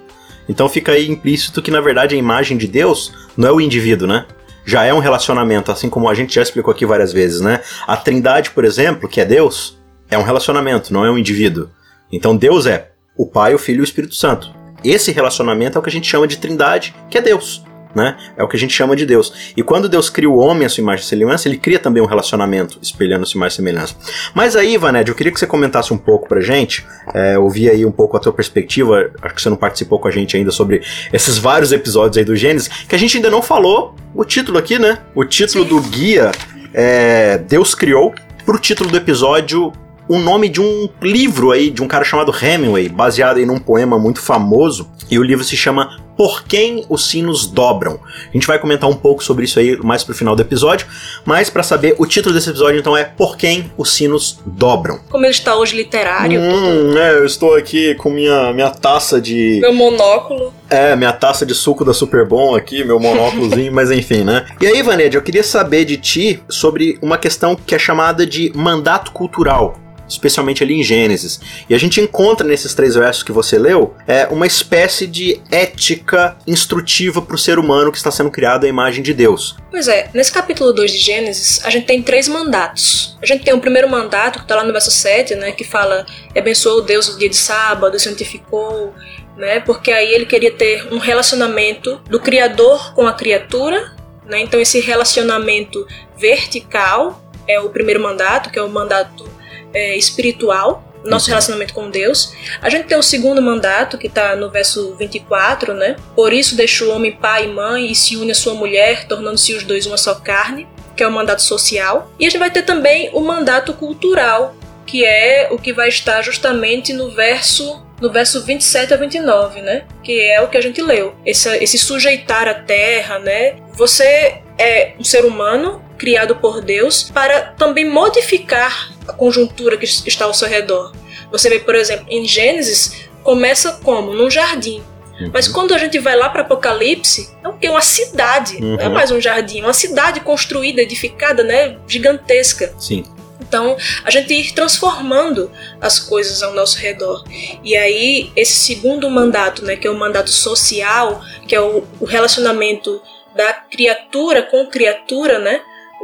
Então 0.48 0.68
fica 0.68 0.92
aí 0.92 1.08
implícito 1.08 1.62
que 1.62 1.70
na 1.70 1.80
verdade 1.80 2.14
a 2.14 2.18
imagem 2.18 2.56
de 2.56 2.66
Deus 2.66 3.12
não 3.36 3.48
é 3.48 3.52
o 3.52 3.60
indivíduo, 3.60 4.06
né? 4.06 4.26
Já 4.64 4.84
é 4.84 4.94
um 4.94 4.98
relacionamento, 4.98 5.72
assim 5.72 5.88
como 5.88 6.08
a 6.08 6.14
gente 6.14 6.34
já 6.34 6.42
explicou 6.42 6.72
aqui 6.72 6.86
várias 6.86 7.12
vezes, 7.12 7.40
né? 7.40 7.60
A 7.86 7.96
Trindade, 7.96 8.50
por 8.50 8.64
exemplo, 8.64 9.08
que 9.08 9.20
é 9.20 9.24
Deus, 9.24 9.78
é 10.10 10.16
um 10.16 10.22
relacionamento, 10.22 10.92
não 10.92 11.04
é 11.04 11.10
um 11.10 11.18
indivíduo. 11.18 11.68
Então 12.10 12.36
Deus 12.36 12.66
é 12.66 12.90
o 13.16 13.26
Pai, 13.26 13.54
o 13.54 13.58
Filho 13.58 13.78
e 13.78 13.80
o 13.80 13.84
Espírito 13.84 14.14
Santo. 14.14 14.54
Esse 14.84 15.12
relacionamento 15.12 15.76
é 15.76 15.80
o 15.80 15.82
que 15.82 15.88
a 15.88 15.92
gente 15.92 16.08
chama 16.08 16.26
de 16.26 16.38
Trindade, 16.38 16.94
que 17.08 17.18
é 17.18 17.20
Deus 17.20 17.62
né? 17.94 18.16
É 18.36 18.42
o 18.42 18.48
que 18.48 18.56
a 18.56 18.58
gente 18.58 18.72
chama 18.72 18.96
de 18.96 19.04
Deus. 19.04 19.52
E 19.56 19.62
quando 19.62 19.88
Deus 19.88 20.08
cria 20.08 20.28
o 20.28 20.36
homem 20.36 20.66
à 20.66 20.68
sua 20.68 20.82
imagem 20.82 21.04
e 21.04 21.08
semelhança, 21.08 21.48
ele 21.48 21.58
cria 21.58 21.78
também 21.78 22.02
um 22.02 22.06
relacionamento 22.06 22.78
espelhando-se 22.80 23.36
mais 23.36 23.54
semelhança. 23.54 23.94
Mas 24.34 24.56
aí, 24.56 24.76
Vaned, 24.76 25.08
eu 25.08 25.14
queria 25.14 25.32
que 25.32 25.38
você 25.38 25.46
comentasse 25.46 25.92
um 25.92 25.98
pouco 25.98 26.28
pra 26.28 26.40
gente, 26.40 26.84
é, 27.14 27.38
ouvir 27.38 27.70
aí 27.70 27.84
um 27.84 27.92
pouco 27.92 28.16
a 28.16 28.20
tua 28.20 28.32
perspectiva, 28.32 29.10
acho 29.22 29.34
que 29.34 29.42
você 29.42 29.50
não 29.50 29.56
participou 29.56 29.98
com 29.98 30.08
a 30.08 30.10
gente 30.10 30.36
ainda 30.36 30.50
sobre 30.50 30.82
esses 31.12 31.38
vários 31.38 31.72
episódios 31.72 32.18
aí 32.18 32.24
do 32.24 32.36
Gênesis, 32.36 32.68
que 32.68 32.94
a 32.94 32.98
gente 32.98 33.16
ainda 33.16 33.30
não 33.30 33.42
falou 33.42 33.94
o 34.14 34.24
título 34.24 34.58
aqui, 34.58 34.78
né? 34.78 34.98
O 35.14 35.24
título 35.24 35.64
Sim. 35.64 35.70
do 35.70 35.80
guia 35.80 36.32
é 36.74 37.38
Deus 37.38 37.74
Criou, 37.74 38.14
pro 38.44 38.58
título 38.58 38.90
do 38.90 38.96
episódio 38.96 39.72
o 40.08 40.18
nome 40.18 40.48
de 40.48 40.60
um 40.60 40.88
livro 41.00 41.52
aí 41.52 41.70
de 41.70 41.82
um 41.82 41.88
cara 41.88 42.04
chamado 42.04 42.34
Hemingway, 42.34 42.88
baseado 42.88 43.38
em 43.38 43.48
um 43.48 43.58
poema 43.58 43.98
muito 43.98 44.20
famoso, 44.20 44.90
e 45.10 45.18
o 45.18 45.22
livro 45.22 45.44
se 45.44 45.56
chama 45.56 45.96
Por 46.22 46.44
quem 46.44 46.86
os 46.88 47.10
sinos 47.10 47.48
dobram. 47.48 47.98
A 48.28 48.32
gente 48.32 48.46
vai 48.46 48.56
comentar 48.56 48.88
um 48.88 48.94
pouco 48.94 49.24
sobre 49.24 49.44
isso 49.44 49.58
aí 49.58 49.76
mais 49.78 50.04
pro 50.04 50.14
final 50.14 50.36
do 50.36 50.42
episódio, 50.42 50.86
mas 51.24 51.50
para 51.50 51.64
saber 51.64 51.96
o 51.98 52.06
título 52.06 52.32
desse 52.32 52.48
episódio 52.48 52.78
então 52.78 52.96
é 52.96 53.02
Por 53.02 53.36
quem 53.36 53.72
os 53.76 53.92
sinos 53.92 54.38
dobram. 54.46 55.00
Como 55.10 55.24
ele 55.24 55.32
está 55.32 55.56
hoje 55.56 55.74
literário. 55.74 56.40
Hum, 56.40 56.96
é, 56.96 57.14
eu 57.14 57.26
estou 57.26 57.56
aqui 57.56 57.96
com 57.96 58.08
minha 58.08 58.52
minha 58.52 58.70
taça 58.70 59.20
de 59.20 59.58
meu 59.60 59.74
monóculo. 59.74 60.54
É, 60.70 60.94
minha 60.94 61.12
taça 61.12 61.44
de 61.44 61.56
suco 61.56 61.84
da 61.84 61.92
Super 61.92 62.24
Bom 62.24 62.54
aqui, 62.54 62.84
meu 62.84 63.00
monóculozinho, 63.00 63.72
mas 63.74 63.90
enfim, 63.90 64.22
né? 64.22 64.46
E 64.60 64.66
aí, 64.68 64.80
Vaned, 64.80 65.16
eu 65.16 65.22
queria 65.22 65.42
saber 65.42 65.84
de 65.84 65.96
ti 65.96 66.40
sobre 66.48 67.00
uma 67.02 67.18
questão 67.18 67.56
que 67.56 67.74
é 67.74 67.80
chamada 67.80 68.24
de 68.24 68.52
mandato 68.54 69.10
cultural 69.10 69.81
especialmente 70.12 70.62
ali 70.62 70.74
em 70.74 70.82
Gênesis. 70.82 71.40
E 71.68 71.74
a 71.74 71.78
gente 71.78 72.00
encontra 72.00 72.46
nesses 72.46 72.74
três 72.74 72.94
versos 72.94 73.22
que 73.22 73.32
você 73.32 73.58
leu 73.58 73.94
é 74.06 74.26
uma 74.28 74.46
espécie 74.46 75.06
de 75.06 75.40
ética 75.50 76.36
instrutiva 76.46 77.20
para 77.20 77.34
o 77.34 77.38
ser 77.38 77.58
humano 77.58 77.90
que 77.90 77.98
está 77.98 78.10
sendo 78.10 78.30
criado 78.30 78.64
à 78.64 78.68
imagem 78.68 79.02
de 79.02 79.12
Deus. 79.12 79.56
Pois 79.70 79.88
é, 79.88 80.10
nesse 80.12 80.30
capítulo 80.30 80.72
2 80.72 80.92
de 80.92 80.98
Gênesis, 80.98 81.60
a 81.64 81.70
gente 81.70 81.86
tem 81.86 82.02
três 82.02 82.28
mandatos. 82.28 83.16
A 83.22 83.26
gente 83.26 83.44
tem 83.44 83.54
o 83.54 83.60
primeiro 83.60 83.88
mandato, 83.88 84.38
que 84.38 84.44
está 84.44 84.56
lá 84.56 84.64
no 84.64 84.72
verso 84.72 84.90
7, 84.90 85.34
né, 85.36 85.52
que 85.52 85.64
fala: 85.64 86.04
abençoou 86.36 86.82
Deus 86.82 87.08
o 87.08 87.18
dia 87.18 87.28
de 87.28 87.36
sábado, 87.36 87.98
santificou, 87.98 88.92
né, 89.36 89.60
porque 89.60 89.90
aí 89.90 90.12
ele 90.12 90.26
queria 90.26 90.52
ter 90.52 90.92
um 90.92 90.98
relacionamento 90.98 92.00
do 92.08 92.20
Criador 92.20 92.94
com 92.94 93.06
a 93.06 93.12
criatura. 93.12 93.92
Né, 94.26 94.40
então, 94.40 94.60
esse 94.60 94.78
relacionamento 94.80 95.86
vertical 96.16 97.22
é 97.48 97.58
o 97.58 97.70
primeiro 97.70 98.00
mandato, 98.00 98.50
que 98.50 98.58
é 98.58 98.62
o 98.62 98.68
mandato 98.68 99.24
é, 99.72 99.96
espiritual, 99.96 100.84
nosso 101.04 101.26
uhum. 101.26 101.30
relacionamento 101.30 101.74
com 101.74 101.90
Deus. 101.90 102.32
A 102.60 102.68
gente 102.68 102.86
tem 102.86 102.96
o 102.96 103.02
segundo 103.02 103.42
mandato, 103.42 103.98
que 103.98 104.06
está 104.06 104.36
no 104.36 104.50
verso 104.50 104.94
24, 104.96 105.74
né? 105.74 105.96
Por 106.14 106.32
isso 106.32 106.56
deixa 106.56 106.84
o 106.84 106.90
homem 106.90 107.12
pai 107.12 107.46
e 107.46 107.48
mãe 107.48 107.90
e 107.90 107.94
se 107.94 108.16
une 108.16 108.32
a 108.32 108.34
sua 108.34 108.54
mulher, 108.54 109.06
tornando-se 109.06 109.54
os 109.54 109.64
dois 109.64 109.86
uma 109.86 109.96
só 109.96 110.14
carne, 110.14 110.68
que 110.96 111.02
é 111.02 111.06
o 111.06 111.12
mandato 111.12 111.42
social. 111.42 112.10
E 112.18 112.26
a 112.26 112.30
gente 112.30 112.38
vai 112.38 112.50
ter 112.50 112.62
também 112.62 113.10
o 113.12 113.20
mandato 113.20 113.72
cultural, 113.72 114.54
que 114.86 115.04
é 115.04 115.48
o 115.50 115.58
que 115.58 115.72
vai 115.72 115.88
estar 115.88 116.22
justamente 116.22 116.92
no 116.92 117.10
verso 117.10 117.82
no 118.00 118.10
verso 118.10 118.44
27 118.44 118.92
a 118.92 118.96
29, 118.96 119.62
né? 119.62 119.84
Que 120.02 120.20
é 120.20 120.40
o 120.40 120.48
que 120.48 120.56
a 120.56 120.60
gente 120.60 120.82
leu. 120.82 121.14
Esse, 121.24 121.48
esse 121.58 121.78
sujeitar 121.78 122.48
a 122.48 122.54
terra, 122.54 123.20
né? 123.20 123.54
Você 123.74 124.42
é 124.58 124.94
um 124.98 125.04
ser 125.04 125.24
humano 125.24 125.80
criado 125.96 126.34
por 126.34 126.60
Deus 126.60 127.12
para 127.14 127.52
também 127.56 127.88
modificar 127.88 128.91
a 129.06 129.12
conjuntura 129.12 129.76
que 129.76 129.84
está 129.84 130.24
ao 130.24 130.34
seu 130.34 130.48
redor. 130.48 130.92
Você 131.30 131.48
vê, 131.48 131.58
por 131.58 131.74
exemplo, 131.74 132.06
em 132.08 132.24
Gênesis, 132.24 133.08
começa 133.22 133.80
como? 133.82 134.12
Num 134.12 134.30
jardim. 134.30 134.82
Uhum. 135.20 135.30
Mas 135.32 135.48
quando 135.48 135.74
a 135.74 135.78
gente 135.78 135.98
vai 135.98 136.16
lá 136.16 136.28
para 136.28 136.42
Apocalipse, 136.42 137.30
é 137.42 137.48
o 137.48 137.52
que? 137.54 137.68
Uma 137.68 137.80
cidade. 137.80 138.56
Uhum. 138.56 138.76
Não 138.76 138.80
é 138.80 138.88
uhum. 138.88 138.94
mais 138.94 139.10
um 139.10 139.20
jardim, 139.20 139.60
uma 139.60 139.74
cidade 139.74 140.20
construída, 140.20 140.82
edificada, 140.82 141.42
né? 141.42 141.76
Gigantesca. 141.86 142.74
Sim. 142.78 143.04
Então, 143.40 143.76
a 144.04 144.10
gente 144.10 144.32
ir 144.32 144.52
transformando 144.52 145.50
as 145.80 145.98
coisas 145.98 146.42
ao 146.42 146.54
nosso 146.54 146.78
redor. 146.78 147.22
E 147.62 147.76
aí, 147.76 148.30
esse 148.34 148.54
segundo 148.54 149.10
mandato, 149.10 149.64
né, 149.64 149.76
que 149.76 149.86
é 149.86 149.90
o 149.90 149.98
mandato 149.98 150.30
social, 150.30 151.22
que 151.46 151.54
é 151.54 151.60
o, 151.60 151.84
o 152.00 152.06
relacionamento 152.06 153.02
da 153.34 153.52
criatura 153.52 154.42
com 154.42 154.66
criatura, 154.66 155.38
né? 155.38 155.60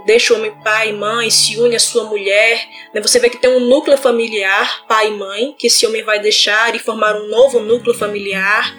Deixa 0.06 0.32
o 0.32 0.36
homem 0.36 0.52
pai 0.62 0.90
e 0.90 0.92
mãe, 0.92 1.30
se 1.30 1.56
une 1.58 1.76
à 1.76 1.80
sua 1.80 2.04
mulher. 2.04 2.66
Né? 2.94 3.00
Você 3.00 3.18
vê 3.18 3.28
que 3.28 3.40
tem 3.40 3.50
um 3.50 3.60
núcleo 3.60 3.96
familiar, 3.96 4.86
pai 4.86 5.08
e 5.08 5.16
mãe, 5.16 5.54
que 5.58 5.66
esse 5.66 5.86
homem 5.86 6.04
vai 6.04 6.20
deixar 6.20 6.74
e 6.74 6.78
formar 6.78 7.16
um 7.16 7.28
novo 7.28 7.60
núcleo 7.60 7.94
familiar. 7.94 8.74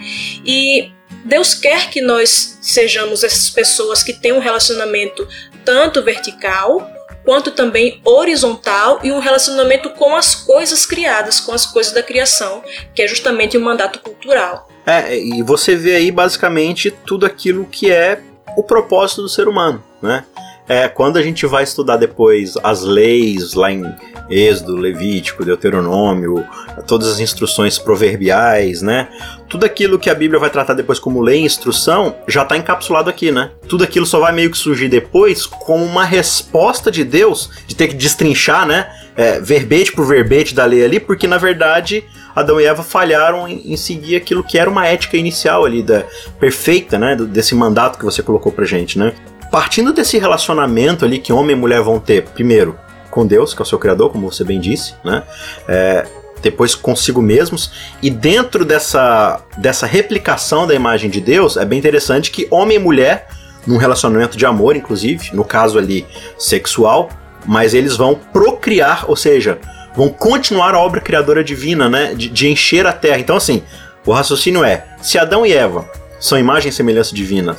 E 0.45 0.91
Deus 1.25 1.53
quer 1.53 1.89
que 1.89 2.01
nós 2.01 2.57
sejamos 2.61 3.23
essas 3.23 3.49
pessoas 3.49 4.03
que 4.03 4.13
têm 4.13 4.33
um 4.33 4.39
relacionamento 4.39 5.27
tanto 5.65 6.01
vertical 6.01 6.87
quanto 7.25 7.51
também 7.51 8.01
horizontal 8.03 8.99
e 9.03 9.11
um 9.11 9.19
relacionamento 9.19 9.91
com 9.91 10.15
as 10.15 10.33
coisas 10.33 10.85
criadas, 10.85 11.39
com 11.39 11.51
as 11.51 11.65
coisas 11.65 11.93
da 11.93 12.01
criação, 12.01 12.63
que 12.95 13.01
é 13.01 13.07
justamente 13.07 13.57
o 13.57 13.61
mandato 13.61 13.99
cultural. 13.99 14.67
É, 14.85 15.15
e 15.15 15.43
você 15.43 15.75
vê 15.75 15.95
aí 15.95 16.11
basicamente 16.11 16.89
tudo 17.05 17.25
aquilo 17.25 17.65
que 17.65 17.91
é 17.91 18.21
o 18.57 18.63
propósito 18.63 19.21
do 19.21 19.29
ser 19.29 19.47
humano, 19.47 19.83
né? 20.01 20.25
É, 20.69 20.87
quando 20.87 21.17
a 21.17 21.23
gente 21.23 21.47
vai 21.47 21.63
estudar 21.63 21.97
depois 21.97 22.53
as 22.63 22.83
leis 22.83 23.55
lá 23.55 23.71
em 23.71 23.83
Êxodo, 24.29 24.75
Levítico, 24.75 25.43
Deuteronômio, 25.43 26.45
todas 26.85 27.07
as 27.07 27.19
instruções 27.19 27.79
proverbiais, 27.79 28.83
né? 28.83 29.07
Tudo 29.49 29.65
aquilo 29.65 29.97
que 29.97 30.11
a 30.11 30.13
Bíblia 30.13 30.39
vai 30.39 30.51
tratar 30.51 30.75
depois 30.75 30.99
como 30.99 31.21
lei 31.21 31.41
e 31.41 31.45
instrução 31.45 32.15
já 32.27 32.43
está 32.43 32.55
encapsulado 32.55 33.09
aqui, 33.09 33.31
né? 33.31 33.49
Tudo 33.67 33.83
aquilo 33.83 34.05
só 34.05 34.19
vai 34.19 34.31
meio 34.31 34.51
que 34.51 34.57
surgir 34.59 34.89
depois 34.89 35.47
como 35.47 35.83
uma 35.83 36.05
resposta 36.05 36.91
de 36.91 37.03
Deus, 37.03 37.49
de 37.65 37.75
ter 37.75 37.87
que 37.87 37.95
destrinchar, 37.95 38.67
né? 38.67 38.87
É, 39.17 39.39
verbete 39.39 39.91
por 39.91 40.05
verbete 40.05 40.53
da 40.53 40.65
lei 40.65 40.85
ali, 40.85 40.99
porque 40.99 41.25
na 41.25 41.39
verdade 41.39 42.03
Adão 42.35 42.61
e 42.61 42.65
Eva 42.65 42.83
falharam 42.83 43.47
em, 43.47 43.73
em, 43.73 43.75
seguir 43.75 44.15
aquilo 44.15 44.43
que 44.43 44.57
era 44.57 44.69
uma 44.69 44.85
ética 44.85 45.17
inicial 45.17 45.65
ali, 45.65 45.81
da 45.81 46.05
perfeita, 46.39 46.99
né? 46.99 47.15
Desse 47.15 47.55
mandato 47.55 47.97
que 47.97 48.05
você 48.05 48.21
colocou 48.21 48.51
pra 48.51 48.65
gente, 48.65 48.99
né? 48.99 49.13
Partindo 49.51 49.91
desse 49.91 50.17
relacionamento 50.17 51.05
ali 51.05 51.19
que 51.19 51.33
homem 51.33 51.55
e 51.55 51.59
mulher 51.59 51.81
vão 51.81 51.99
ter, 51.99 52.23
primeiro, 52.23 52.77
com 53.09 53.25
Deus, 53.25 53.53
que 53.53 53.61
é 53.61 53.63
o 53.63 53.65
seu 53.65 53.79
Criador, 53.79 54.11
como 54.11 54.31
você 54.31 54.43
bem 54.43 54.59
disse, 54.59 54.93
né? 55.03 55.23
É, 55.67 56.05
depois 56.41 56.75
consigo 56.75 57.21
mesmos. 57.21 57.71
E 58.01 58.09
dentro 58.09 58.63
dessa, 58.63 59.41
dessa 59.57 59.85
replicação 59.85 60.67
da 60.67 60.73
imagem 60.73 61.09
de 61.09 61.19
Deus, 61.19 61.57
é 61.57 61.65
bem 61.65 61.79
interessante 61.79 62.31
que 62.31 62.47
homem 62.51 62.77
e 62.77 62.79
mulher, 62.79 63.27
num 63.65 63.77
relacionamento 63.77 64.37
de 64.37 64.45
amor, 64.45 64.75
inclusive, 64.75 65.31
no 65.33 65.43
caso 65.43 65.77
ali 65.77 66.05
sexual, 66.37 67.09
mas 67.45 67.73
eles 67.73 67.95
vão 67.95 68.15
procriar, 68.15 69.05
ou 69.07 69.15
seja, 69.15 69.59
vão 69.95 70.09
continuar 70.09 70.75
a 70.75 70.79
obra 70.79 71.01
criadora 71.01 71.43
divina, 71.43 71.89
né? 71.89 72.13
De, 72.13 72.29
de 72.29 72.47
encher 72.47 72.85
a 72.85 72.93
terra. 72.93 73.19
Então, 73.19 73.35
assim, 73.35 73.63
o 74.05 74.11
raciocínio 74.11 74.63
é: 74.63 74.85
se 75.01 75.17
Adão 75.17 75.45
e 75.45 75.53
Eva 75.53 75.89
são 76.19 76.37
imagem 76.37 76.69
e 76.69 76.73
semelhança 76.73 77.13
divina, 77.13 77.57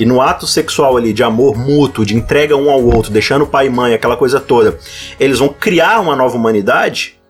e 0.00 0.06
no 0.06 0.22
ato 0.22 0.46
sexual 0.46 0.96
ali 0.96 1.12
de 1.12 1.22
amor 1.22 1.58
mútuo, 1.58 2.06
de 2.06 2.16
entrega 2.16 2.56
um 2.56 2.70
ao 2.70 2.82
outro, 2.82 3.12
deixando 3.12 3.46
pai 3.46 3.66
e 3.66 3.70
mãe, 3.70 3.92
aquela 3.92 4.16
coisa 4.16 4.40
toda, 4.40 4.78
eles 5.20 5.38
vão 5.38 5.50
criar 5.50 6.00
uma 6.00 6.16
nova 6.16 6.34
humanidade, 6.36 7.20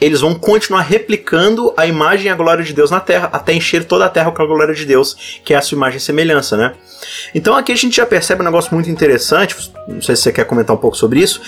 eles 0.00 0.20
vão 0.20 0.34
continuar 0.34 0.82
replicando 0.82 1.72
a 1.76 1.86
imagem 1.86 2.26
e 2.26 2.28
a 2.28 2.34
glória 2.34 2.64
de 2.64 2.72
Deus 2.72 2.90
na 2.90 2.98
Terra, 2.98 3.30
até 3.32 3.54
encher 3.54 3.84
toda 3.84 4.04
a 4.04 4.08
Terra 4.08 4.32
com 4.32 4.42
a 4.42 4.46
glória 4.46 4.74
de 4.74 4.84
Deus, 4.84 5.40
que 5.44 5.54
é 5.54 5.56
a 5.56 5.62
sua 5.62 5.76
imagem 5.76 5.98
e 5.98 6.00
semelhança, 6.00 6.56
né? 6.56 6.74
Então 7.32 7.54
aqui 7.54 7.70
a 7.70 7.76
gente 7.76 7.96
já 7.96 8.04
percebe 8.04 8.42
um 8.42 8.44
negócio 8.44 8.74
muito 8.74 8.90
interessante, 8.90 9.54
não 9.86 10.02
sei 10.02 10.16
se 10.16 10.22
você 10.22 10.32
quer 10.32 10.44
comentar 10.44 10.74
um 10.74 10.78
pouco 10.78 10.96
sobre 10.96 11.20
isso, 11.20 11.40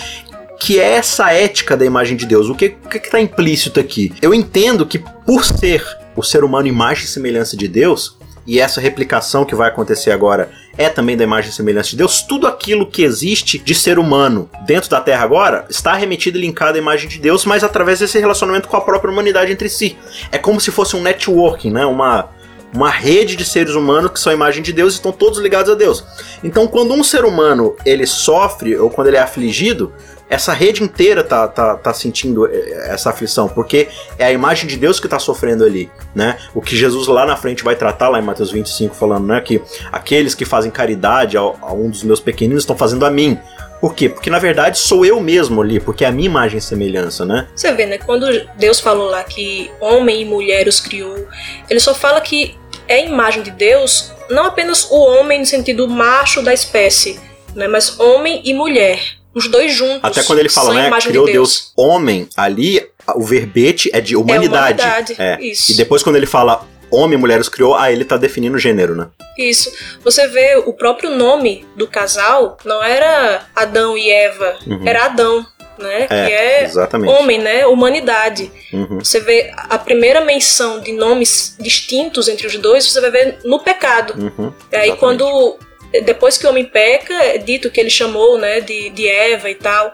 que 0.60 0.78
é 0.78 0.92
essa 0.92 1.32
ética 1.32 1.76
da 1.76 1.84
imagem 1.84 2.16
de 2.16 2.24
Deus. 2.24 2.48
O 2.48 2.54
que 2.54 2.76
está 2.94 3.20
implícito 3.20 3.80
aqui? 3.80 4.14
Eu 4.22 4.32
entendo 4.32 4.86
que 4.86 4.98
por 4.98 5.44
ser 5.44 5.84
o 6.14 6.22
ser 6.22 6.42
humano 6.42 6.66
imagem 6.66 7.04
e 7.04 7.08
semelhança 7.08 7.56
de 7.56 7.68
Deus, 7.68 8.17
e 8.48 8.58
essa 8.58 8.80
replicação 8.80 9.44
que 9.44 9.54
vai 9.54 9.68
acontecer 9.68 10.10
agora 10.10 10.50
é 10.78 10.88
também 10.88 11.18
da 11.18 11.22
imagem 11.22 11.50
e 11.50 11.52
semelhança 11.52 11.90
de 11.90 11.96
Deus, 11.96 12.22
tudo 12.22 12.46
aquilo 12.46 12.86
que 12.86 13.02
existe 13.02 13.58
de 13.58 13.74
ser 13.74 13.98
humano 13.98 14.48
dentro 14.66 14.88
da 14.88 15.02
Terra 15.02 15.22
agora 15.22 15.66
está 15.68 15.92
remetido 15.92 16.38
e 16.38 16.40
linkado 16.40 16.76
à 16.76 16.80
imagem 16.80 17.10
de 17.10 17.18
Deus, 17.18 17.44
mas 17.44 17.62
através 17.62 17.98
desse 17.98 18.18
relacionamento 18.18 18.66
com 18.66 18.76
a 18.78 18.80
própria 18.80 19.12
humanidade 19.12 19.52
entre 19.52 19.68
si. 19.68 19.98
É 20.32 20.38
como 20.38 20.58
se 20.58 20.70
fosse 20.70 20.96
um 20.96 21.02
networking, 21.02 21.70
né? 21.70 21.84
Uma, 21.84 22.30
uma 22.74 22.88
rede 22.88 23.36
de 23.36 23.44
seres 23.44 23.74
humanos 23.74 24.12
que 24.12 24.20
são 24.20 24.32
a 24.32 24.34
imagem 24.34 24.62
de 24.62 24.72
Deus 24.72 24.94
e 24.94 24.96
estão 24.96 25.12
todos 25.12 25.38
ligados 25.38 25.70
a 25.70 25.74
Deus. 25.74 26.02
Então, 26.42 26.66
quando 26.66 26.94
um 26.94 27.04
ser 27.04 27.26
humano 27.26 27.76
ele 27.84 28.06
sofre 28.06 28.78
ou 28.78 28.88
quando 28.88 29.08
ele 29.08 29.18
é 29.18 29.20
afligido, 29.20 29.92
essa 30.28 30.52
rede 30.52 30.82
inteira 30.82 31.24
tá, 31.24 31.48
tá, 31.48 31.76
tá 31.76 31.92
sentindo 31.94 32.46
eh, 32.46 32.88
essa 32.90 33.10
aflição, 33.10 33.48
porque 33.48 33.88
é 34.18 34.26
a 34.26 34.32
imagem 34.32 34.66
de 34.66 34.76
Deus 34.76 35.00
que 35.00 35.06
está 35.06 35.18
sofrendo 35.18 35.64
ali, 35.64 35.90
né? 36.14 36.38
O 36.54 36.60
que 36.60 36.76
Jesus 36.76 37.06
lá 37.06 37.24
na 37.24 37.36
frente 37.36 37.64
vai 37.64 37.74
tratar, 37.74 38.08
lá 38.08 38.18
em 38.18 38.22
Mateus 38.22 38.50
25, 38.50 38.94
falando, 38.94 39.26
né, 39.26 39.40
que 39.40 39.60
aqueles 39.90 40.34
que 40.34 40.44
fazem 40.44 40.70
caridade 40.70 41.36
a, 41.36 41.40
a 41.40 41.72
um 41.72 41.90
dos 41.90 42.02
meus 42.02 42.20
pequeninos 42.20 42.62
estão 42.62 42.76
fazendo 42.76 43.06
a 43.06 43.10
mim. 43.10 43.38
Por 43.80 43.94
quê? 43.94 44.08
Porque 44.08 44.28
na 44.28 44.38
verdade 44.38 44.78
sou 44.78 45.06
eu 45.06 45.20
mesmo 45.20 45.62
ali, 45.62 45.78
porque 45.78 46.04
é 46.04 46.08
a 46.08 46.12
minha 46.12 46.26
imagem 46.26 46.58
e 46.58 46.60
semelhança, 46.60 47.24
né? 47.24 47.48
Você 47.54 47.72
vê, 47.72 47.86
né? 47.86 47.98
Quando 47.98 48.26
Deus 48.56 48.80
falou 48.80 49.08
lá 49.08 49.22
que 49.22 49.70
homem 49.80 50.22
e 50.22 50.24
mulher 50.24 50.66
os 50.66 50.80
criou, 50.80 51.26
ele 51.70 51.80
só 51.80 51.94
fala 51.94 52.20
que 52.20 52.56
é 52.88 52.96
a 52.96 53.04
imagem 53.04 53.42
de 53.42 53.50
Deus, 53.50 54.12
não 54.28 54.44
apenas 54.46 54.90
o 54.90 54.96
homem 54.96 55.38
no 55.38 55.46
sentido 55.46 55.86
macho 55.88 56.42
da 56.42 56.52
espécie, 56.52 57.20
né? 57.54 57.68
Mas 57.68 57.98
homem 58.00 58.42
e 58.44 58.52
mulher. 58.52 59.18
Os 59.38 59.46
dois 59.46 59.72
juntos. 59.72 60.00
Até 60.02 60.22
quando 60.24 60.40
ele 60.40 60.48
fala, 60.48 60.74
né? 60.74 60.90
Criou 61.00 61.26
de 61.26 61.32
Deus. 61.32 61.72
Deus. 61.72 61.72
homem, 61.76 62.28
ali 62.36 62.84
o 63.14 63.22
verbete 63.22 63.88
é 63.92 64.00
de 64.00 64.16
humanidade. 64.16 64.82
É 64.82 64.84
humanidade. 64.84 65.16
É. 65.16 65.40
Isso. 65.40 65.70
E 65.72 65.76
depois 65.76 66.02
quando 66.02 66.16
ele 66.16 66.26
fala 66.26 66.66
homem 66.90 67.16
e 67.16 67.20
mulher 67.20 67.40
os 67.40 67.48
criou, 67.48 67.74
aí 67.74 67.94
ele 67.94 68.04
tá 68.04 68.16
definindo 68.16 68.56
o 68.56 68.58
gênero, 68.58 68.96
né? 68.96 69.08
Isso. 69.38 69.72
Você 70.02 70.26
vê 70.26 70.56
o 70.66 70.72
próprio 70.72 71.10
nome 71.10 71.64
do 71.76 71.86
casal 71.86 72.56
não 72.64 72.82
era 72.82 73.46
Adão 73.54 73.96
e 73.96 74.10
Eva, 74.10 74.56
uhum. 74.66 74.86
era 74.86 75.04
Adão. 75.04 75.46
Né, 75.78 76.02
é, 76.02 76.06
que 76.06 76.32
é 76.32 76.64
exatamente. 76.64 77.08
homem, 77.08 77.38
né, 77.38 77.64
humanidade. 77.64 78.50
Uhum. 78.72 78.98
Você 78.98 79.20
vê 79.20 79.52
a 79.54 79.78
primeira 79.78 80.20
menção 80.20 80.80
de 80.80 80.90
nomes 80.90 81.54
distintos 81.60 82.26
entre 82.26 82.48
os 82.48 82.56
dois, 82.56 82.84
você 82.84 83.00
vai 83.00 83.12
ver 83.12 83.38
no 83.44 83.60
pecado. 83.60 84.12
Uhum, 84.18 84.52
e 84.72 84.76
aí 84.76 84.96
quando 84.96 85.56
depois 86.04 86.36
que 86.36 86.46
o 86.46 86.50
homem 86.50 86.64
peca, 86.64 87.14
é 87.14 87.38
dito 87.38 87.70
que 87.70 87.80
ele 87.80 87.90
chamou, 87.90 88.38
né, 88.38 88.60
de, 88.60 88.90
de 88.90 89.08
Eva 89.08 89.50
e 89.50 89.54
tal. 89.54 89.92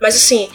Mas 0.00 0.16
assim, 0.16 0.50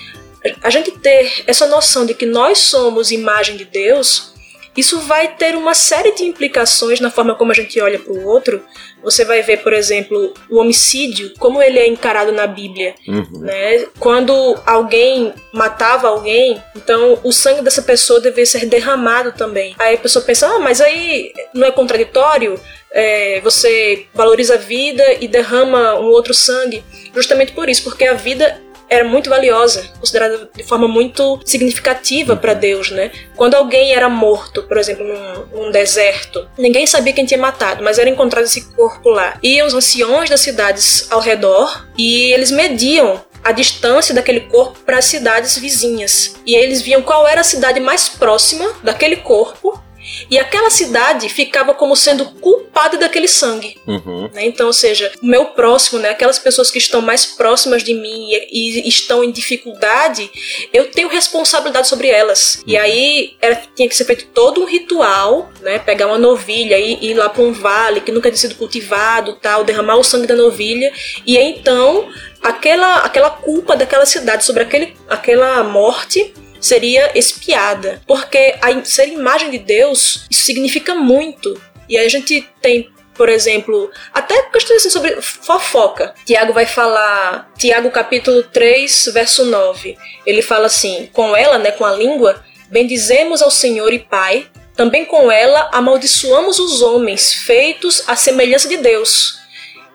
a 0.62 0.70
gente 0.70 0.92
ter 0.92 1.44
essa 1.48 1.68
noção 1.68 2.06
de 2.06 2.14
que 2.14 2.26
nós 2.26 2.58
somos 2.58 3.12
imagem 3.12 3.56
de 3.56 3.66
Deus, 3.66 4.34
isso 4.76 5.00
vai 5.02 5.36
ter 5.36 5.56
uma 5.56 5.74
série 5.74 6.14
de 6.14 6.24
implicações 6.24 7.00
na 7.00 7.12
forma 7.12 7.36
como 7.36 7.52
a 7.52 7.56
gente 7.56 7.80
olha 7.80 8.00
para 8.00 8.12
o 8.12 8.26
outro. 8.26 8.64
Você 9.04 9.26
vai 9.26 9.42
ver, 9.42 9.58
por 9.62 9.74
exemplo, 9.74 10.34
o 10.50 10.60
homicídio, 10.60 11.34
como 11.38 11.62
ele 11.62 11.80
é 11.80 11.88
encarado 11.88 12.32
na 12.32 12.48
Bíblia. 12.48 12.96
Uhum. 13.08 13.42
Né? 13.42 13.86
Quando 14.00 14.58
alguém 14.66 15.34
matava 15.52 16.08
alguém, 16.08 16.62
então 16.76 17.20
o 17.24 17.32
sangue 17.32 17.62
dessa 17.62 17.82
pessoa 17.82 18.22
devia 18.22 18.46
ser 18.46 18.66
derramado 18.66 19.32
também. 19.34 19.76
Aí 19.78 19.96
a 19.96 20.00
pessoa 20.00 20.24
pensa, 20.24 20.48
ah, 20.48 20.60
mas 20.60 20.82
aí 20.82 21.32
não 21.54 21.68
é 21.68 21.72
contraditório? 21.72 22.60
é, 22.94 23.42
você 23.42 24.06
valoriza 24.14 24.54
a 24.54 24.58
vida 24.58 25.04
e 25.20 25.28
derrama 25.28 25.96
um 25.96 26.06
outro 26.06 26.34
sangue, 26.34 26.84
justamente 27.14 27.52
por 27.52 27.68
isso, 27.68 27.84
porque 27.84 28.06
a 28.06 28.14
vida 28.14 28.62
era 28.94 29.04
muito 29.04 29.30
valiosa, 29.30 29.84
considerada 30.00 30.50
de 30.56 30.64
forma 30.64 30.88
muito 30.88 31.40
significativa 31.46 32.36
para 32.36 32.54
Deus, 32.54 32.92
né? 32.92 33.12
Quando 33.36 33.56
alguém 33.56 33.94
era 33.94 34.08
morto, 34.10 34.64
por 34.64 34.78
exemplo, 34.78 35.06
num, 35.06 35.64
num, 35.64 35.72
deserto, 35.72 36.48
ninguém 36.58 36.86
sabia 36.86 37.14
quem 37.14 37.26
tinha 37.26 37.40
matado, 37.40 37.84
mas 37.84 37.98
era 37.98 38.10
encontrado 38.10 38.46
esse 38.46 38.74
corpo 38.74 39.10
lá. 39.10 39.38
Iam 39.42 39.68
os 39.68 39.74
anciões 39.74 40.30
das 40.30 40.42
cidades 40.42 41.08
ao 41.12 41.20
redor 41.20 41.88
e 41.98 42.32
eles 42.34 42.52
mediam 42.52 43.22
a 43.44 43.52
distância 43.52 44.16
daquele 44.16 44.42
corpo 44.42 44.80
para 44.86 45.00
as 45.00 45.06
cidades 45.06 45.58
vizinhas. 45.58 46.36
E 46.46 46.56
eles 46.56 46.82
viam 46.82 47.02
qual 47.02 47.28
era 47.28 47.42
a 47.42 47.44
cidade 47.44 47.80
mais 47.80 48.08
próxima 48.08 48.72
daquele 48.82 49.18
corpo 49.18 49.82
e 50.30 50.38
aquela 50.38 50.70
cidade 50.70 51.30
ficava 51.30 51.74
como 51.74 51.96
sendo 51.96 52.26
culpada 52.26 52.98
daquele 52.98 53.28
sangue. 53.28 53.78
Uhum. 53.88 54.30
Né? 54.34 54.46
Então, 54.46 54.68
ou 54.68 54.74
seja, 54.74 55.12
o 55.22 55.26
meu 55.26 55.46
próximo, 55.48 56.00
né, 56.00 56.10
aquelas 56.10 56.40
pessoas 56.40 56.72
que 56.72 56.78
estão 56.78 57.02
mais 57.02 57.26
próximas 57.26 57.84
de 57.84 57.94
mim 57.94 58.30
e, 58.32 58.82
e 58.86 58.88
estão 58.88 59.24
em 59.24 59.32
dificuldade, 59.32 60.30
eu 60.72 60.90
tenho 60.92 61.08
responsabilidade 61.08 61.88
sobre 61.88 62.08
elas. 62.08 62.56
Uhum. 62.56 62.64
E 62.68 62.78
aí 62.78 63.36
era, 63.42 63.62
tinha 63.76 63.88
que 63.88 63.96
ser 63.96 64.06
feito 64.06 64.26
todo 64.34 64.62
um 64.62 64.66
ritual, 64.66 65.52
né, 65.62 65.80
pegar 65.80 66.08
uma 66.08 66.18
novilha 66.18 66.78
e 66.78 66.98
ir 67.02 67.14
lá 67.14 67.30
para 67.30 67.44
um 67.44 67.54
vale 67.54 68.02
que 68.02 68.12
nunca 68.12 68.30
tinha 68.30 68.40
sido 68.40 68.56
cultivado, 68.56 69.38
tal, 69.42 69.64
derramar 69.64 69.96
o 69.96 70.04
sangue 70.04 70.28
da 70.28 70.36
novilha 70.36 70.92
e 71.26 71.38
então 71.38 72.10
aquela, 72.42 72.98
aquela 72.98 73.30
culpa 73.30 73.76
daquela 73.76 74.06
cidade 74.06 74.44
sobre 74.44 74.64
aquele, 74.64 74.96
aquela 75.10 75.64
morte 75.64 76.34
seria 76.64 77.12
espiada. 77.18 78.02
Porque 78.08 78.56
a 78.62 78.84
ser 78.86 79.10
imagem 79.10 79.52
de 79.52 79.60
Deus, 79.60 80.26
isso 80.30 80.44
significa 80.44 80.96
muito. 80.96 81.62
E 81.90 81.98
aí 81.98 82.06
a 82.06 82.10
gente 82.10 82.48
tem 82.62 82.92
por 83.14 83.30
exemplo, 83.30 83.92
até 84.12 84.42
questões 84.50 84.78
assim 84.78 84.90
sobre 84.90 85.22
fofoca. 85.22 86.16
Tiago 86.26 86.52
vai 86.52 86.66
falar, 86.66 87.48
Tiago 87.56 87.92
capítulo 87.92 88.42
3, 88.42 89.12
verso 89.14 89.46
9. 89.46 89.96
Ele 90.26 90.42
fala 90.42 90.66
assim: 90.66 91.08
"Com 91.14 91.36
ela, 91.36 91.60
né, 91.60 91.70
com 91.70 91.86
a 91.86 91.94
língua, 91.94 92.44
bendizemos 92.70 93.44
ao 93.44 93.52
Senhor 93.52 93.94
e 93.94 94.00
Pai, 94.00 94.48
também 94.76 95.06
com 95.06 95.32
ela 95.32 95.70
amaldiçoamos 95.72 96.58
os 96.58 96.82
homens, 96.82 97.34
feitos 97.34 98.04
à 98.08 98.16
semelhança 98.16 98.68
de 98.68 98.78
Deus." 98.78 99.43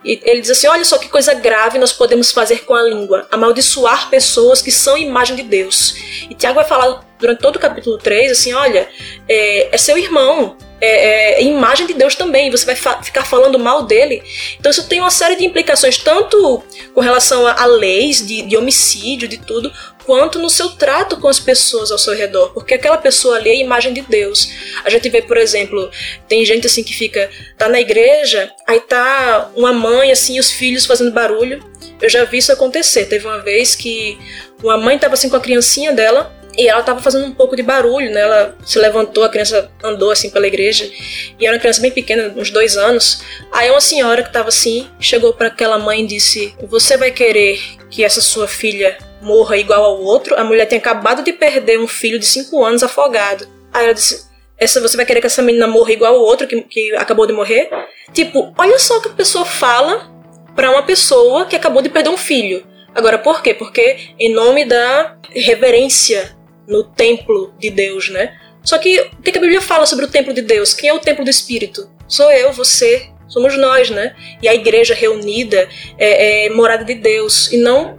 E 0.05 0.21
ele 0.25 0.41
diz 0.41 0.51
assim: 0.51 0.67
olha 0.67 0.85
só 0.85 0.99
que 0.99 1.09
coisa 1.09 1.35
grave 1.35 1.79
nós 1.79 1.93
podemos 1.93 2.31
fazer 2.31 2.65
com 2.65 2.75
a 2.75 2.83
língua, 2.83 3.27
amaldiçoar 3.31 4.09
pessoas 4.09 4.63
que 4.63 4.71
são 4.71 4.97
imagem 4.97 5.37
de 5.37 5.43
Deus. 5.43 5.95
E 6.31 6.35
Tiago 6.35 6.57
vai 6.57 6.65
falar 6.65 7.05
durante 7.19 7.41
todo 7.41 7.57
o 7.57 7.61
capítulo 7.61 7.99
3 7.99 8.33
assim: 8.33 8.53
olha, 8.53 8.89
é, 9.29 9.75
é 9.75 9.79
seu 9.79 9.99
irmão, 9.99 10.57
é, 10.81 11.41
é, 11.41 11.43
imagem 11.43 11.87
de 11.87 11.95
Deus 11.95 12.15
também, 12.15 12.51
você 12.51 12.65
vai 12.65 12.77
fa 12.77 13.03
ficar 13.03 13.25
falando 13.25 13.59
mal 13.59 13.83
dele. 13.83 14.23
Então 14.59 14.71
isso 14.71 14.89
tem 14.89 15.01
uma 15.01 15.11
série 15.11 15.37
de 15.37 15.45
implicações, 15.45 15.99
tanto 15.99 16.63
com 16.95 17.01
relação 17.01 17.47
a, 17.47 17.63
a 17.63 17.67
leis 17.67 18.25
de, 18.25 18.43
de, 18.43 18.57
homicídio, 18.57 19.27
de 19.27 19.39
tudo, 19.39 19.73
quanto 20.09 20.39
no 20.39 20.49
seu 20.49 20.71
trato 20.71 21.19
com 21.19 21.29
as 21.29 21.39
pessoas 21.39 21.93
ao 21.93 21.99
seu 21.99 22.15
redor, 22.15 22.49
porque 22.55 22.73
aquela 22.73 22.97
pessoa 22.97 23.37
ali 23.37 23.51
é 23.51 23.53
a 23.53 23.57
imagem 23.57 23.93
de 23.93 24.01
Deus. 24.01 24.51
A 24.83 24.89
gente 24.89 25.07
vê, 25.11 25.21
por 25.21 25.37
exemplo, 25.37 25.91
tem 26.27 26.47
gente 26.47 26.67
assim 26.67 26.83
que 26.83 26.95
fica, 26.95 27.29
tá 27.59 27.69
na 27.69 27.79
igreja, 27.79 28.51
aí 28.67 28.81
tá 28.81 29.51
uma 29.55 29.71
mãe 29.71 30.11
assim, 30.11 30.41
os 30.41 30.51
filhos 30.51 30.87
fazendo 30.87 31.13
barulho, 31.13 31.63
Eu 32.01 32.09
já 32.09 32.25
vi 32.25 32.39
isso 32.39 32.53
acontecer. 32.53 33.07
Teve 33.07 33.27
uma 33.27 33.43
vez 33.43 33.75
que 33.75 34.19
uma 34.63 34.79
mãe 34.79 34.97
estava 34.97 35.15
assim 35.15 35.29
com 35.29 35.37
a 35.37 35.41
criancinha 35.41 35.93
dela 35.93 36.33
e 36.59 36.67
ela 36.67 36.81
estava 36.81 37.01
fazendo 37.01 37.25
um 37.25 37.33
pouco 37.33 37.55
de 37.55 37.63
barulho, 37.63 38.11
né? 38.11 38.21
Ela 38.21 38.59
se 38.67 38.81
levantou, 38.81 39.23
a 39.23 39.29
criança 39.29 39.71
andou 39.83 40.11
assim 40.11 40.29
pela 40.29 40.45
igreja 40.45 40.91
e 41.39 41.47
era 41.47 41.55
uma 41.55 41.61
criança 41.61 41.81
bem 41.81 41.93
pequena, 41.93 42.35
uns 42.37 42.51
dois 42.51 42.77
anos. 42.77 43.23
Aí 43.53 43.71
uma 43.71 43.81
senhora 43.81 44.23
que 44.23 44.29
estava 44.29 44.49
assim 44.49 44.89
chegou 44.99 45.33
para 45.33 45.47
aquela 45.47 45.79
mãe 45.79 46.03
e 46.03 46.07
disse: 46.07 46.53
Você 46.65 46.97
vai 46.97 47.13
querer 47.13 47.61
que 47.89 48.03
essa 48.03 48.21
sua 48.21 48.49
filha 48.49 48.99
morra 49.23 49.57
igual 49.57 49.85
ao 49.85 50.03
outro? 50.03 50.35
A 50.35 50.43
mulher 50.43 50.67
tem 50.67 50.79
acabado 50.79 51.23
de 51.23 51.33
perder 51.33 51.79
um 51.79 51.87
filho 51.87 52.19
de 52.19 52.27
cinco 52.27 52.65
anos 52.65 52.83
afogado. 52.83 53.47
Aí 53.73 53.85
ela 53.85 53.95
disse: 53.95 54.27
essa, 54.59 54.81
você 54.81 54.97
vai 54.97 55.07
querer 55.07 55.21
que 55.21 55.29
essa 55.29 55.41
menina 55.41 55.69
morra 55.69 55.93
igual 55.93 56.17
ao 56.17 56.21
outro 56.23 56.49
que, 56.49 56.61
que 56.63 56.97
acabou 56.97 57.25
de 57.25 57.33
morrer? 57.33 57.71
Tipo, 58.13 58.53
olha 58.59 58.79
só 58.81 58.99
o 58.99 59.01
que 59.01 59.09
a 59.09 59.13
pessoa 59.13 59.45
fala 59.45 60.13
para 60.57 60.73
uma 60.73 60.83
pessoa 60.83 61.47
que 61.47 61.55
acabou 61.55 61.81
de 61.81 61.89
perder 61.89 62.11
um 62.11 62.17
filho. 62.17 62.67
Agora, 62.93 63.17
por 63.17 63.41
quê? 63.41 63.55
Porque 63.55 64.11
em 64.19 64.35
nome 64.35 64.65
da 64.65 65.17
reverência 65.31 66.37
no 66.69 66.85
templo 66.85 67.53
de 67.59 67.71
Deus, 67.71 68.11
né? 68.11 68.37
Só 68.63 68.79
que 68.79 69.01
o 69.01 69.23
que 69.23 69.37
a 69.37 69.41
Bíblia 69.41 69.61
fala 69.61 69.87
sobre 69.87 70.05
o 70.05 70.09
templo 70.09 70.33
de 70.33 70.43
Deus? 70.43 70.75
Quem 70.75 70.91
é 70.91 70.95
o 70.95 70.99
templo 70.99 71.25
do 71.25 71.31
Espírito? 71.31 71.89
Sou 72.07 72.31
eu, 72.31 72.53
você, 72.53 73.09
somos 73.27 73.57
nós, 73.57 73.91
né? 73.91 74.15
E 74.43 74.49
a 74.49 74.55
igreja 74.55 74.95
reunida 74.95 75.69
é, 75.97 76.47
é 76.47 76.51
morada 76.51 76.85
de 76.85 76.95
Deus 76.95 77.51
e 77.51 77.57
não 77.57 77.99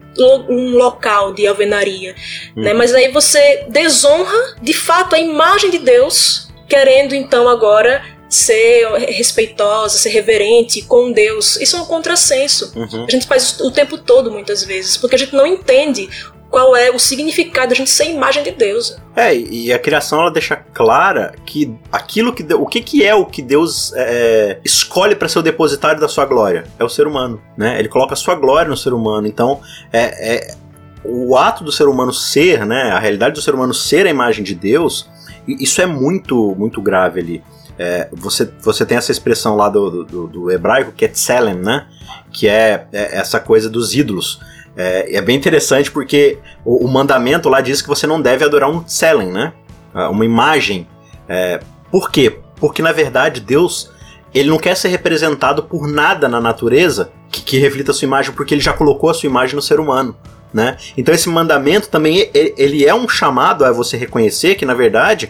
um 0.49 0.71
local 0.71 1.33
de 1.33 1.47
alvenaria, 1.47 2.15
hum. 2.55 2.61
né? 2.61 2.73
Mas 2.73 2.93
aí 2.93 3.09
você 3.09 3.65
desonra 3.69 4.55
de 4.61 4.73
fato 4.73 5.15
a 5.15 5.19
imagem 5.19 5.69
de 5.69 5.79
Deus, 5.79 6.49
querendo 6.67 7.15
então 7.15 7.47
agora 7.47 8.03
ser 8.29 8.87
respeitosa, 9.07 9.97
ser 9.97 10.09
reverente 10.09 10.83
com 10.83 11.11
Deus. 11.11 11.59
Isso 11.59 11.75
é 11.75 11.81
um 11.81 11.85
contrassenso. 11.85 12.71
Uhum. 12.75 13.05
A 13.07 13.11
gente 13.11 13.25
faz 13.25 13.59
o 13.59 13.71
tempo 13.71 13.97
todo, 13.97 14.29
muitas 14.29 14.63
vezes, 14.63 14.97
porque 14.97 15.15
a 15.15 15.19
gente 15.19 15.33
não 15.33 15.47
entende 15.47 16.07
qual 16.49 16.75
é 16.75 16.89
o 16.89 16.97
significado 16.97 17.69
da 17.69 17.75
gente 17.75 17.89
ser 17.89 18.05
imagem 18.05 18.43
de 18.43 18.51
Deus. 18.51 18.97
É, 19.15 19.35
e 19.35 19.71
a 19.71 19.77
criação 19.77 20.21
ela 20.21 20.31
deixa 20.31 20.55
clara 20.55 21.35
que 21.45 21.75
aquilo 21.91 22.33
que 22.33 22.43
o 22.53 22.65
que, 22.65 22.81
que 22.81 23.05
é 23.05 23.13
o 23.13 23.25
que 23.25 23.41
Deus 23.41 23.93
é, 23.93 24.01
é 24.01 24.59
escolhe 24.63 25.15
para 25.15 25.27
ser 25.27 25.39
o 25.39 25.43
depositário 25.43 25.99
da 25.99 26.07
sua 26.07 26.25
glória 26.25 26.63
é 26.77 26.83
o 26.83 26.89
ser 26.89 27.05
humano, 27.05 27.41
né? 27.57 27.77
Ele 27.79 27.87
coloca 27.87 28.13
a 28.13 28.17
sua 28.17 28.35
glória 28.35 28.69
no 28.69 28.77
ser 28.77 28.93
humano. 28.93 29.27
Então 29.27 29.61
é, 29.93 30.35
é 30.35 30.55
o 31.03 31.37
ato 31.37 31.63
do 31.63 31.71
ser 31.71 31.87
humano 31.87 32.13
ser, 32.13 32.65
né? 32.65 32.91
A 32.91 32.99
realidade 32.99 33.35
do 33.35 33.41
ser 33.41 33.53
humano 33.53 33.73
ser 33.73 34.05
a 34.07 34.09
imagem 34.09 34.43
de 34.43 34.55
Deus, 34.55 35.09
isso 35.47 35.81
é 35.81 35.85
muito 35.85 36.55
muito 36.55 36.81
grave 36.81 37.19
ali. 37.19 37.43
É, 37.77 38.09
você, 38.11 38.51
você 38.61 38.85
tem 38.85 38.97
essa 38.97 39.09
expressão 39.09 39.55
lá 39.55 39.69
do, 39.69 40.03
do, 40.03 40.27
do 40.27 40.51
hebraico 40.51 40.91
que 40.91 41.05
é 41.05 41.07
tselem, 41.07 41.55
né? 41.55 41.87
Que 42.31 42.49
é, 42.49 42.87
é 42.91 43.17
essa 43.17 43.39
coisa 43.39 43.69
dos 43.69 43.95
ídolos. 43.95 44.41
É, 44.81 45.17
é 45.17 45.21
bem 45.21 45.35
interessante 45.35 45.91
porque 45.91 46.37
o, 46.63 46.85
o, 46.85 46.87
mandamento 46.87 47.49
lá 47.49 47.59
diz 47.59 47.81
que 47.81 47.87
você 47.89 48.07
não 48.07 48.21
deve 48.21 48.45
adorar 48.45 48.69
um 48.69 48.81
Tselen, 48.81 49.29
né? 49.29 49.51
Ah, 49.93 50.09
uma 50.09 50.23
imagem. 50.23 50.87
É, 51.27 51.59
por 51.91 52.09
quê? 52.09 52.39
Porque 52.55 52.81
na 52.81 52.93
verdade 52.93 53.41
Deus 53.41 53.91
ele 54.33 54.47
não 54.47 54.57
quer 54.57 54.77
ser 54.77 54.87
representado 54.87 55.63
por 55.63 55.85
nada 55.85 56.29
na 56.29 56.39
natureza 56.39 57.11
que, 57.29 57.41
que 57.41 57.57
reflita 57.57 57.91
a 57.91 57.93
sua 57.93 58.05
imagem, 58.05 58.31
porque 58.31 58.53
ele 58.53 58.61
já 58.61 58.71
colocou 58.71 59.09
a 59.09 59.13
sua 59.13 59.27
imagem 59.27 59.53
no 59.53 59.61
ser 59.61 59.81
humano. 59.81 60.15
Né? 60.53 60.77
Então 60.97 61.13
esse 61.13 61.27
mandamento 61.27 61.89
também 61.89 62.29
ele 62.33 62.85
é 62.85 62.95
um 62.95 63.07
chamado 63.07 63.65
a 63.65 63.73
você 63.73 63.97
reconhecer 63.97 64.55
que 64.55 64.65
na 64.65 64.73
verdade 64.73 65.29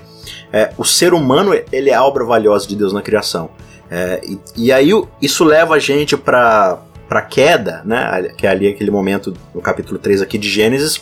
é, 0.54 0.72
o 0.78 0.86
ser 0.86 1.12
humano 1.12 1.60
ele 1.72 1.90
é 1.90 1.96
a 1.96 2.04
obra 2.04 2.24
valiosa 2.24 2.68
de 2.68 2.76
Deus 2.76 2.94
na 2.94 3.02
criação. 3.02 3.50
É, 3.90 4.22
e, 4.24 4.40
e, 4.56 4.72
aí 4.72 4.92
isso 5.20 5.44
leva 5.44 5.74
a 5.74 5.80
gente 5.80 6.16
para 6.16 6.78
para 7.10 7.24
queda, 7.24 7.82
né? 7.84 8.30
Que 8.38 8.46
é 8.46 8.50
ali 8.52 8.68
aquele 8.68 8.92
momento 8.92 9.34
no 9.54 9.62
capítulo 9.62 9.98
3 9.98 10.22
aqui 10.22 10.38
de 10.38 10.48
Gênesis, 10.48 11.02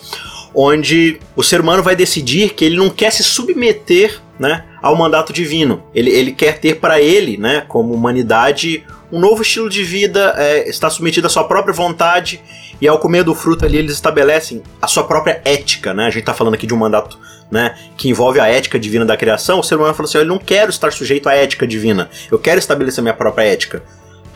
onde 0.56 1.20
o 1.36 1.44
ser 1.44 1.60
humano 1.60 1.84
vai 1.84 1.96
decidir 1.96 2.54
que 2.54 2.66
ele 2.66 2.78
não 2.78 2.90
quer 2.90 3.12
se 3.12 3.24
submeter, 3.24 4.22
né, 4.40 4.66
ao 4.82 4.96
mandato 4.96 5.34
divino. 5.34 5.84
Ele, 5.94 6.12
ele 6.12 6.32
quer 6.32 6.60
ter 6.60 6.76
para 6.76 7.02
ele, 7.02 7.38
né, 7.38 7.64
como 7.68 7.94
humanidade, 7.94 8.84
um 9.12 9.20
novo 9.20 9.42
estilo 9.42 9.70
de 9.70 9.84
vida, 9.84 10.34
é, 10.38 10.70
está 10.70 10.90
submetido 10.90 11.28
à 11.28 11.30
sua 11.30 11.44
própria 11.44 11.74
vontade 11.74 12.42
e 12.80 12.88
ao 12.88 13.00
comer 13.00 13.24
do 13.24 13.34
fruto 13.34 13.66
ali 13.66 13.78
eles 13.78 13.94
estabelecem 13.94 14.62
a 14.82 14.88
sua 14.88 15.04
própria 15.04 15.42
ética, 15.44 15.94
né? 15.94 16.06
A 16.06 16.10
gente 16.10 16.20
está 16.20 16.34
falando 16.34 16.54
aqui 16.54 16.68
de 16.68 16.74
um 16.74 16.78
mandato, 16.78 17.18
né, 17.50 17.76
que 17.98 18.10
envolve 18.10 18.40
a 18.40 18.48
ética 18.48 18.78
divina 18.78 19.06
da 19.06 19.18
criação. 19.18 19.60
O 19.60 19.64
ser 19.64 19.76
humano 19.76 19.94
falou 19.96 20.08
assim: 20.08 20.20
"Eu 20.20 20.26
não 20.26 20.38
quero 20.38 20.70
estar 20.70 20.92
sujeito 20.92 21.28
à 21.28 21.34
ética 21.34 21.66
divina. 21.66 22.10
Eu 22.30 22.38
quero 22.38 22.60
estabelecer 22.60 23.02
minha 23.02 23.14
própria 23.16 23.46
ética." 23.46 23.82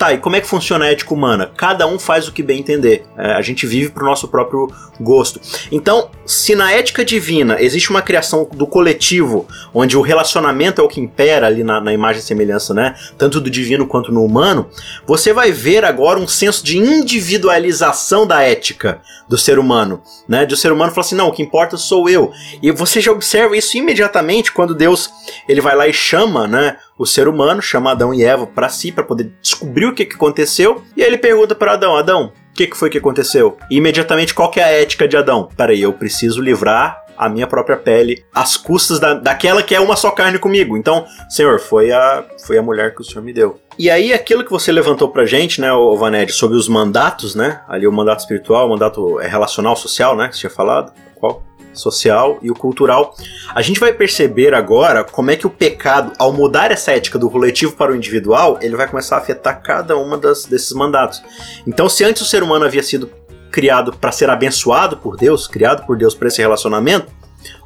Tá, 0.02 0.12
e 0.14 0.18
como 0.18 0.36
é 0.36 0.42
que 0.42 0.48
funciona 0.48 0.86
a 0.86 0.92
ética 0.92 1.14
humana? 1.14 1.52
Cada 1.56 1.86
um 1.86 2.00
faz 2.00 2.28
o 2.28 2.32
que 2.32 2.42
bem 2.42 2.58
entender. 2.58 3.06
É, 3.16 3.34
a 3.34 3.42
gente 3.44 3.68
vive 3.68 3.92
pro 3.92 4.04
nosso 4.04 4.28
próprio 4.28 4.68
gosto. 5.00 5.40
Então, 5.72 6.10
se 6.26 6.56
na 6.56 6.72
ética 6.72 7.06
divina 7.06 7.62
existe 7.62 7.92
uma 7.92 8.02
criação 8.02 8.50
do 8.52 8.66
coletivo, 8.66 9.48
onde 9.72 9.96
o 9.96 10.02
relacionamento 10.02 10.82
é 10.82 10.84
o 10.84 10.88
que 10.88 11.00
impera 11.00 11.46
ali 11.46 11.64
na, 11.64 11.80
na 11.80 11.94
imagem 11.94 12.20
e 12.20 12.26
semelhança, 12.26 12.74
né? 12.74 12.96
Tanto 13.16 13.40
do 13.40 13.48
divino 13.48 13.86
quanto 13.86 14.12
no 14.12 14.26
humano, 14.26 14.68
você 15.06 15.34
vai 15.34 15.52
ver 15.52 15.86
agora 15.86 16.20
um 16.20 16.28
senso 16.28 16.66
de 16.66 16.80
individualização 16.80 18.26
da 18.26 18.42
ética 18.42 19.02
do 19.30 19.38
ser 19.38 19.60
humano, 19.60 20.02
né? 20.28 20.48
De 20.48 20.56
o 20.56 20.58
ser 20.58 20.72
humano 20.72 20.92
falar 20.92 21.06
assim, 21.06 21.16
não, 21.16 21.28
o 21.28 21.32
que 21.32 21.44
importa 21.44 21.78
sou 21.78 22.10
eu. 22.10 22.32
E 22.60 22.72
você 22.72 23.00
já 23.02 23.12
observa 23.12 23.56
isso 23.56 23.78
imediatamente 23.78 24.52
quando 24.52 24.74
Deus 24.74 25.12
ele 25.48 25.62
vai 25.62 25.76
lá 25.76 25.88
e 25.88 25.94
chama, 25.94 26.48
né? 26.48 26.78
O 27.02 27.06
ser 27.06 27.28
humano, 27.28 27.64
chama 27.64 27.92
Adão 27.92 28.14
e 28.14 28.24
Eva 28.24 28.46
para 28.46 28.70
si, 28.70 28.92
para 28.92 29.04
poder 29.04 29.32
descobrir 29.42 29.88
o 29.88 29.94
que, 29.94 30.06
que 30.06 30.16
aconteceu. 30.16 30.84
E 30.96 31.02
aí 31.02 31.08
ele 31.08 31.18
pergunta 31.18 31.56
para 31.56 31.74
Adão: 31.74 31.98
Adão, 31.98 32.32
o 32.52 32.54
que, 32.54 32.68
que 32.68 32.78
foi 32.78 32.92
que 32.92 33.00
aconteceu? 33.00 33.58
E 33.72 33.78
imediatamente, 33.78 34.36
qual 34.36 34.52
que 34.52 34.60
é 34.60 34.64
a 34.64 34.72
ética 34.72 35.08
de 35.08 35.18
Adão? 35.18 35.50
Peraí, 35.58 35.82
eu 35.82 35.92
preciso 35.94 36.40
livrar 36.40 37.02
a 37.18 37.28
minha 37.28 37.48
própria 37.48 37.76
pele 37.76 38.24
às 38.34 38.56
custas 38.56 39.00
da, 39.00 39.16
daquela 39.16 39.64
que 39.64 39.74
é 39.74 39.80
uma 39.80 39.96
só 39.96 40.12
carne 40.12 40.38
comigo. 40.38 40.78
Então, 40.78 41.06
Senhor, 41.28 41.60
foi 41.60 41.92
a, 41.92 42.24
foi 42.46 42.58
a 42.58 42.62
mulher 42.62 42.94
que 42.94 43.02
o 43.02 43.04
Senhor 43.04 43.24
me 43.24 43.34
deu. 43.34 43.60
E 43.80 43.90
aí, 43.90 44.14
aquilo 44.14 44.44
que 44.44 44.52
você 44.52 44.72
levantou 44.72 45.10
pra 45.10 45.26
gente, 45.26 45.60
né, 45.60 45.70
Vaned, 45.98 46.32
sobre 46.32 46.56
os 46.56 46.68
mandatos, 46.68 47.34
né? 47.34 47.62
Ali 47.68 47.88
o 47.88 47.92
mandato 47.92 48.20
espiritual, 48.20 48.68
o 48.68 48.70
mandato 48.70 49.20
é, 49.20 49.28
relacional, 49.28 49.76
social, 49.76 50.16
né? 50.16 50.28
Que 50.28 50.36
você 50.36 50.42
tinha 50.42 50.52
falado. 50.52 50.94
Qual? 51.16 51.44
Social 51.74 52.40
e 52.42 52.50
o 52.52 52.56
cultural. 52.56 53.16
A 53.54 53.62
gente 53.62 53.80
vai 53.80 53.94
perceber 53.94 54.54
agora 54.54 55.04
como 55.04 55.32
é 55.32 55.36
que 55.36 55.48
o 55.48 55.50
pecado, 55.50 56.12
ao 56.18 56.34
mudar 56.34 56.72
essa 56.72 56.92
ética 56.92 57.18
do 57.18 57.30
coletivo 57.30 57.74
para 57.74 57.92
o 57.92 57.96
individual, 57.96 58.58
ele 58.62 58.76
vai 58.76 58.88
começar 58.88 59.16
a 59.16 59.20
afetar 59.20 59.62
cada 59.62 59.98
uma 59.98 60.18
desses 60.18 60.72
mandatos. 60.74 61.24
Então, 61.66 61.88
se 61.90 62.04
antes 62.04 62.22
o 62.22 62.26
ser 62.26 62.44
humano 62.44 62.66
havia 62.66 62.84
sido 62.84 63.10
criado 63.52 63.94
para 63.94 64.12
ser 64.12 64.30
abençoado 64.30 64.98
por 64.98 65.18
Deus, 65.18 65.48
criado 65.48 65.86
por 65.86 65.98
Deus 65.98 66.16
para 66.16 66.28
esse 66.28 66.42
relacionamento, 66.42 67.08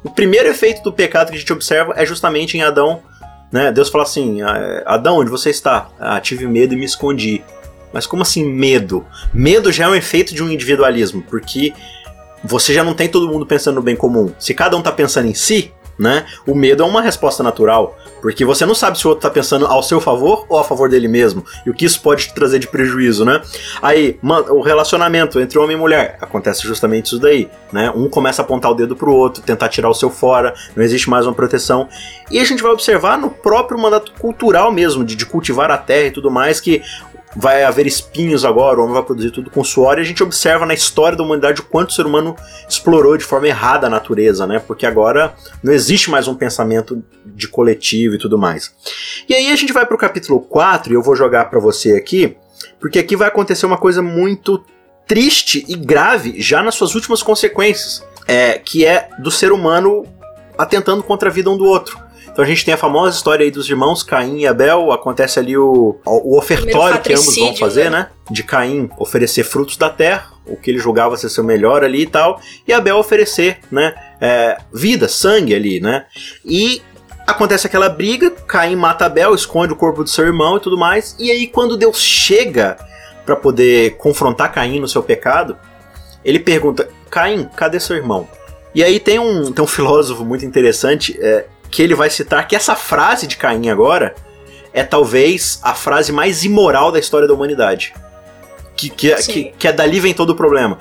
o 0.02 0.10
primeiro 0.10 0.48
efeito 0.48 0.82
do 0.82 0.92
pecado 0.92 1.28
que 1.28 1.36
a 1.36 1.38
gente 1.38 1.52
observa 1.52 1.94
é 1.96 2.04
justamente 2.04 2.56
em 2.56 2.62
Adão. 2.62 3.02
Né? 3.52 3.70
Deus 3.70 3.88
fala 3.88 4.04
assim: 4.04 4.42
ah, 4.42 4.82
Adão, 4.86 5.18
onde 5.18 5.30
você 5.30 5.50
está? 5.50 5.88
Ah, 5.98 6.20
tive 6.20 6.46
medo 6.46 6.74
e 6.74 6.76
me 6.76 6.84
escondi. 6.84 7.42
Mas 7.92 8.06
como 8.06 8.22
assim 8.22 8.44
medo? 8.44 9.06
Medo 9.32 9.72
já 9.72 9.84
é 9.84 9.88
um 9.88 9.94
efeito 9.94 10.34
de 10.34 10.42
um 10.42 10.50
individualismo, 10.50 11.22
porque 11.22 11.72
você 12.44 12.72
já 12.72 12.84
não 12.84 12.94
tem 12.94 13.08
todo 13.08 13.28
mundo 13.28 13.46
pensando 13.46 13.76
no 13.76 13.82
bem 13.82 13.96
comum. 13.96 14.32
Se 14.38 14.54
cada 14.54 14.76
um 14.76 14.82
tá 14.82 14.92
pensando 14.92 15.26
em 15.26 15.34
si, 15.34 15.72
né? 15.98 16.26
O 16.46 16.54
medo 16.54 16.82
é 16.82 16.86
uma 16.86 17.00
resposta 17.00 17.42
natural, 17.42 17.96
porque 18.20 18.44
você 18.44 18.66
não 18.66 18.74
sabe 18.74 18.98
se 18.98 19.06
o 19.06 19.10
outro 19.10 19.22
tá 19.22 19.30
pensando 19.30 19.66
ao 19.66 19.82
seu 19.82 20.00
favor 20.00 20.44
ou 20.48 20.58
a 20.58 20.64
favor 20.64 20.88
dele 20.88 21.08
mesmo, 21.08 21.44
e 21.64 21.70
o 21.70 21.74
que 21.74 21.84
isso 21.84 22.00
pode 22.00 22.26
te 22.26 22.34
trazer 22.34 22.58
de 22.58 22.66
prejuízo, 22.66 23.24
né? 23.24 23.40
Aí, 23.80 24.18
o 24.50 24.60
relacionamento 24.60 25.40
entre 25.40 25.58
homem 25.58 25.76
e 25.76 25.80
mulher, 25.80 26.18
acontece 26.20 26.62
justamente 26.62 27.06
isso 27.06 27.18
daí, 27.18 27.48
né? 27.72 27.90
Um 27.94 28.08
começa 28.08 28.42
a 28.42 28.44
apontar 28.44 28.70
o 28.70 28.74
dedo 28.74 28.94
pro 28.94 29.12
outro, 29.12 29.42
tentar 29.42 29.68
tirar 29.68 29.88
o 29.88 29.94
seu 29.94 30.10
fora, 30.10 30.54
não 30.74 30.84
existe 30.84 31.08
mais 31.08 31.26
uma 31.26 31.34
proteção. 31.34 31.88
E 32.30 32.38
a 32.38 32.44
gente 32.44 32.62
vai 32.62 32.72
observar 32.72 33.16
no 33.16 33.30
próprio 33.30 33.78
mandato 33.78 34.12
cultural 34.18 34.70
mesmo, 34.70 35.04
de, 35.04 35.16
de 35.16 35.24
cultivar 35.24 35.70
a 35.70 35.78
terra 35.78 36.08
e 36.08 36.10
tudo 36.10 36.30
mais, 36.30 36.60
que 36.60 36.82
vai 37.36 37.62
haver 37.64 37.86
espinhos 37.86 38.44
agora, 38.44 38.80
o 38.80 38.82
homem 38.82 38.94
vai 38.94 39.02
produzir 39.02 39.30
tudo 39.30 39.50
com 39.50 39.62
suor, 39.62 39.98
e 39.98 40.00
a 40.00 40.04
gente 40.04 40.22
observa 40.22 40.64
na 40.64 40.72
história 40.72 41.16
da 41.16 41.22
humanidade 41.22 41.60
o 41.60 41.64
quanto 41.64 41.90
o 41.90 41.92
ser 41.92 42.06
humano 42.06 42.34
explorou 42.68 43.16
de 43.16 43.24
forma 43.24 43.46
errada 43.46 43.86
a 43.86 43.90
natureza, 43.90 44.46
né? 44.46 44.58
Porque 44.58 44.86
agora 44.86 45.34
não 45.62 45.72
existe 45.72 46.10
mais 46.10 46.26
um 46.26 46.34
pensamento 46.34 47.02
de 47.24 47.46
coletivo 47.46 48.14
e 48.14 48.18
tudo 48.18 48.38
mais. 48.38 48.74
E 49.28 49.34
aí 49.34 49.52
a 49.52 49.56
gente 49.56 49.72
vai 49.72 49.84
pro 49.84 49.98
capítulo 49.98 50.40
4, 50.40 50.92
e 50.92 50.96
eu 50.96 51.02
vou 51.02 51.14
jogar 51.14 51.50
para 51.50 51.60
você 51.60 51.92
aqui, 51.92 52.36
porque 52.80 52.98
aqui 52.98 53.14
vai 53.14 53.28
acontecer 53.28 53.66
uma 53.66 53.78
coisa 53.78 54.00
muito 54.00 54.64
triste 55.06 55.64
e 55.68 55.76
grave 55.76 56.40
já 56.40 56.62
nas 56.62 56.74
suas 56.74 56.94
últimas 56.94 57.22
consequências, 57.22 58.02
é, 58.26 58.58
que 58.58 58.84
é 58.84 59.10
do 59.18 59.30
ser 59.30 59.52
humano 59.52 60.04
atentando 60.58 61.02
contra 61.02 61.28
a 61.28 61.32
vida 61.32 61.50
um 61.50 61.56
do 61.56 61.66
outro. 61.66 62.05
Então 62.36 62.44
a 62.44 62.48
gente 62.48 62.66
tem 62.66 62.74
a 62.74 62.76
famosa 62.76 63.16
história 63.16 63.44
aí 63.44 63.50
dos 63.50 63.66
irmãos 63.66 64.02
Caim 64.02 64.40
e 64.40 64.46
Abel, 64.46 64.92
acontece 64.92 65.38
ali 65.38 65.56
o, 65.56 65.96
o 66.04 66.36
ofertório 66.36 67.00
que 67.00 67.14
ambos 67.14 67.34
vão 67.34 67.56
fazer, 67.56 67.84
né? 67.90 67.98
né? 68.00 68.08
De 68.30 68.42
Caim 68.42 68.90
oferecer 68.98 69.42
frutos 69.42 69.78
da 69.78 69.88
terra, 69.88 70.34
o 70.44 70.54
que 70.54 70.70
ele 70.70 70.78
julgava 70.78 71.16
ser 71.16 71.30
seu 71.30 71.42
melhor 71.42 71.82
ali 71.82 72.02
e 72.02 72.06
tal, 72.06 72.38
e 72.68 72.74
Abel 72.74 72.98
oferecer, 72.98 73.60
né? 73.70 73.94
É, 74.20 74.58
vida, 74.70 75.08
sangue 75.08 75.54
ali, 75.54 75.80
né? 75.80 76.04
E 76.44 76.82
acontece 77.26 77.66
aquela 77.66 77.88
briga, 77.88 78.30
Caim 78.30 78.76
mata 78.76 79.06
Abel, 79.06 79.34
esconde 79.34 79.72
o 79.72 79.76
corpo 79.76 80.04
do 80.04 80.10
seu 80.10 80.26
irmão 80.26 80.58
e 80.58 80.60
tudo 80.60 80.76
mais, 80.76 81.16
e 81.18 81.30
aí 81.30 81.46
quando 81.46 81.74
Deus 81.74 81.96
chega 81.98 82.76
para 83.24 83.34
poder 83.34 83.96
confrontar 83.96 84.52
Caim 84.52 84.78
no 84.78 84.86
seu 84.86 85.02
pecado, 85.02 85.56
ele 86.22 86.38
pergunta: 86.38 86.86
Caim, 87.08 87.48
cadê 87.56 87.80
seu 87.80 87.96
irmão? 87.96 88.28
E 88.74 88.84
aí 88.84 89.00
tem 89.00 89.18
um, 89.18 89.50
tem 89.50 89.64
um 89.64 89.66
filósofo 89.66 90.22
muito 90.22 90.44
interessante 90.44 91.18
é, 91.18 91.46
que 91.70 91.82
ele 91.82 91.94
vai 91.94 92.10
citar 92.10 92.46
que 92.46 92.56
essa 92.56 92.74
frase 92.74 93.26
de 93.26 93.36
Caim 93.36 93.68
agora 93.68 94.14
é 94.72 94.84
talvez 94.84 95.58
a 95.62 95.74
frase 95.74 96.12
mais 96.12 96.44
imoral 96.44 96.92
da 96.92 96.98
história 96.98 97.26
da 97.26 97.34
humanidade. 97.34 97.94
Que, 98.76 98.90
que, 98.90 99.10
é, 99.10 99.16
que, 99.16 99.44
que 99.58 99.68
é 99.68 99.72
dali 99.72 99.98
vem 99.98 100.12
todo 100.12 100.30
o 100.30 100.34
problema. 100.34 100.78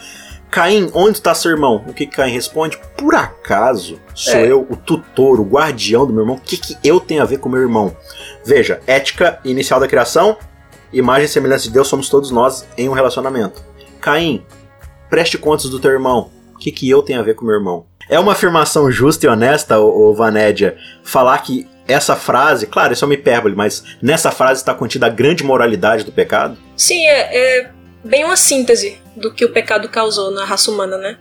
Caim, 0.52 0.90
onde 0.94 1.18
está 1.18 1.34
seu 1.34 1.52
irmão? 1.52 1.84
O 1.88 1.94
que, 1.94 2.06
que 2.06 2.16
Caim 2.16 2.32
responde? 2.32 2.80
Por 2.98 3.16
acaso 3.16 4.00
sou 4.14 4.40
é. 4.40 4.52
eu 4.52 4.68
o 4.70 4.76
tutor, 4.76 5.40
o 5.40 5.44
guardião 5.44 6.06
do 6.06 6.14
meu 6.14 6.24
irmão? 6.24 6.36
O 6.36 6.40
que, 6.40 6.58
que 6.58 6.78
eu 6.84 7.00
tenho 7.00 7.22
a 7.22 7.26
ver 7.26 7.40
com 7.40 7.50
meu 7.50 7.62
irmão? 7.62 7.96
Veja, 8.46 8.82
ética 8.86 9.40
inicial 9.44 9.80
da 9.80 9.88
criação, 9.88 10.38
imagem 10.94 11.26
e 11.26 11.30
semelhança 11.30 11.64
de 11.64 11.72
Deus 11.72 11.88
somos 11.88 12.10
todos 12.10 12.32
nós 12.32 12.66
em 12.78 12.88
um 12.88 12.94
relacionamento. 12.94 13.62
Caim, 14.00 14.46
preste 15.10 15.38
contas 15.38 15.70
do 15.70 15.80
teu 15.80 15.92
irmão. 15.92 16.32
O 16.54 16.58
que, 16.58 16.72
que 16.72 16.90
eu 16.90 17.02
tenho 17.02 17.20
a 17.20 17.24
ver 17.24 17.36
com 17.36 17.46
meu 17.46 17.56
irmão? 17.56 17.86
É 18.10 18.20
uma 18.20 18.34
afirmação 18.34 18.92
justa 18.92 19.26
e 19.26 19.30
honesta, 19.30 19.80
o 19.80 20.14
Vanédia, 20.14 20.78
falar 21.04 21.38
que 21.40 21.68
essa 21.88 22.16
frase, 22.16 22.68
claro, 22.68 22.94
isso 22.94 23.06
é 23.06 23.08
uma 23.08 23.14
hipérbole, 23.14 23.56
mas 23.56 23.84
nessa 24.02 24.32
frase 24.32 24.62
está 24.62 24.74
contida 24.74 25.06
a 25.06 25.10
grande 25.10 25.44
moralidade 25.44 26.04
do 26.04 26.12
pecado? 26.12 26.58
Sim, 26.76 27.06
é, 27.06 27.60
é 27.60 27.72
bem 28.04 28.24
uma 28.24 28.38
síntese 28.38 29.00
do 29.16 29.34
que 29.34 29.46
o 29.46 29.52
pecado 29.52 29.90
causou 29.90 30.32
na 30.32 30.46
raça 30.46 30.72
humana, 30.72 30.98
né? 30.98 31.18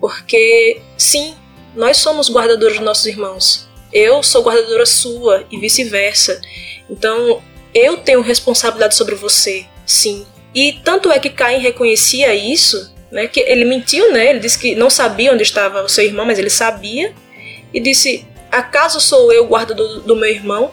Porque, 0.00 0.80
sim, 0.96 1.34
nós 1.74 1.98
somos 1.98 2.30
guardadores 2.30 2.76
dos 2.76 2.84
nossos 2.84 3.06
irmãos. 3.06 3.68
Eu 3.92 4.22
sou 4.22 4.42
guardadora 4.42 4.84
sua 4.84 5.44
e 5.50 5.58
vice-versa. 5.58 6.40
Então, 6.88 7.42
eu 7.74 7.98
tenho 7.98 8.20
responsabilidade 8.20 8.94
sobre 8.94 9.14
você, 9.14 9.66
sim. 9.84 10.26
E 10.54 10.80
tanto 10.84 11.10
é 11.10 11.18
que 11.18 11.30
Caim 11.30 11.58
reconhecia 11.58 12.34
isso, 12.34 12.94
né? 13.10 13.26
Que 13.26 13.40
ele 13.40 13.64
mentiu, 13.64 14.12
né? 14.12 14.30
Ele 14.30 14.40
disse 14.40 14.58
que 14.58 14.74
não 14.74 14.90
sabia 14.90 15.32
onde 15.32 15.42
estava 15.42 15.82
o 15.82 15.88
seu 15.88 16.04
irmão, 16.04 16.26
mas 16.26 16.38
ele 16.38 16.50
sabia. 16.50 17.12
E 17.72 17.80
disse: 17.80 18.26
Acaso 18.50 19.00
sou 19.00 19.32
eu 19.32 19.46
guardador 19.46 20.00
do 20.00 20.16
meu 20.16 20.30
irmão? 20.30 20.70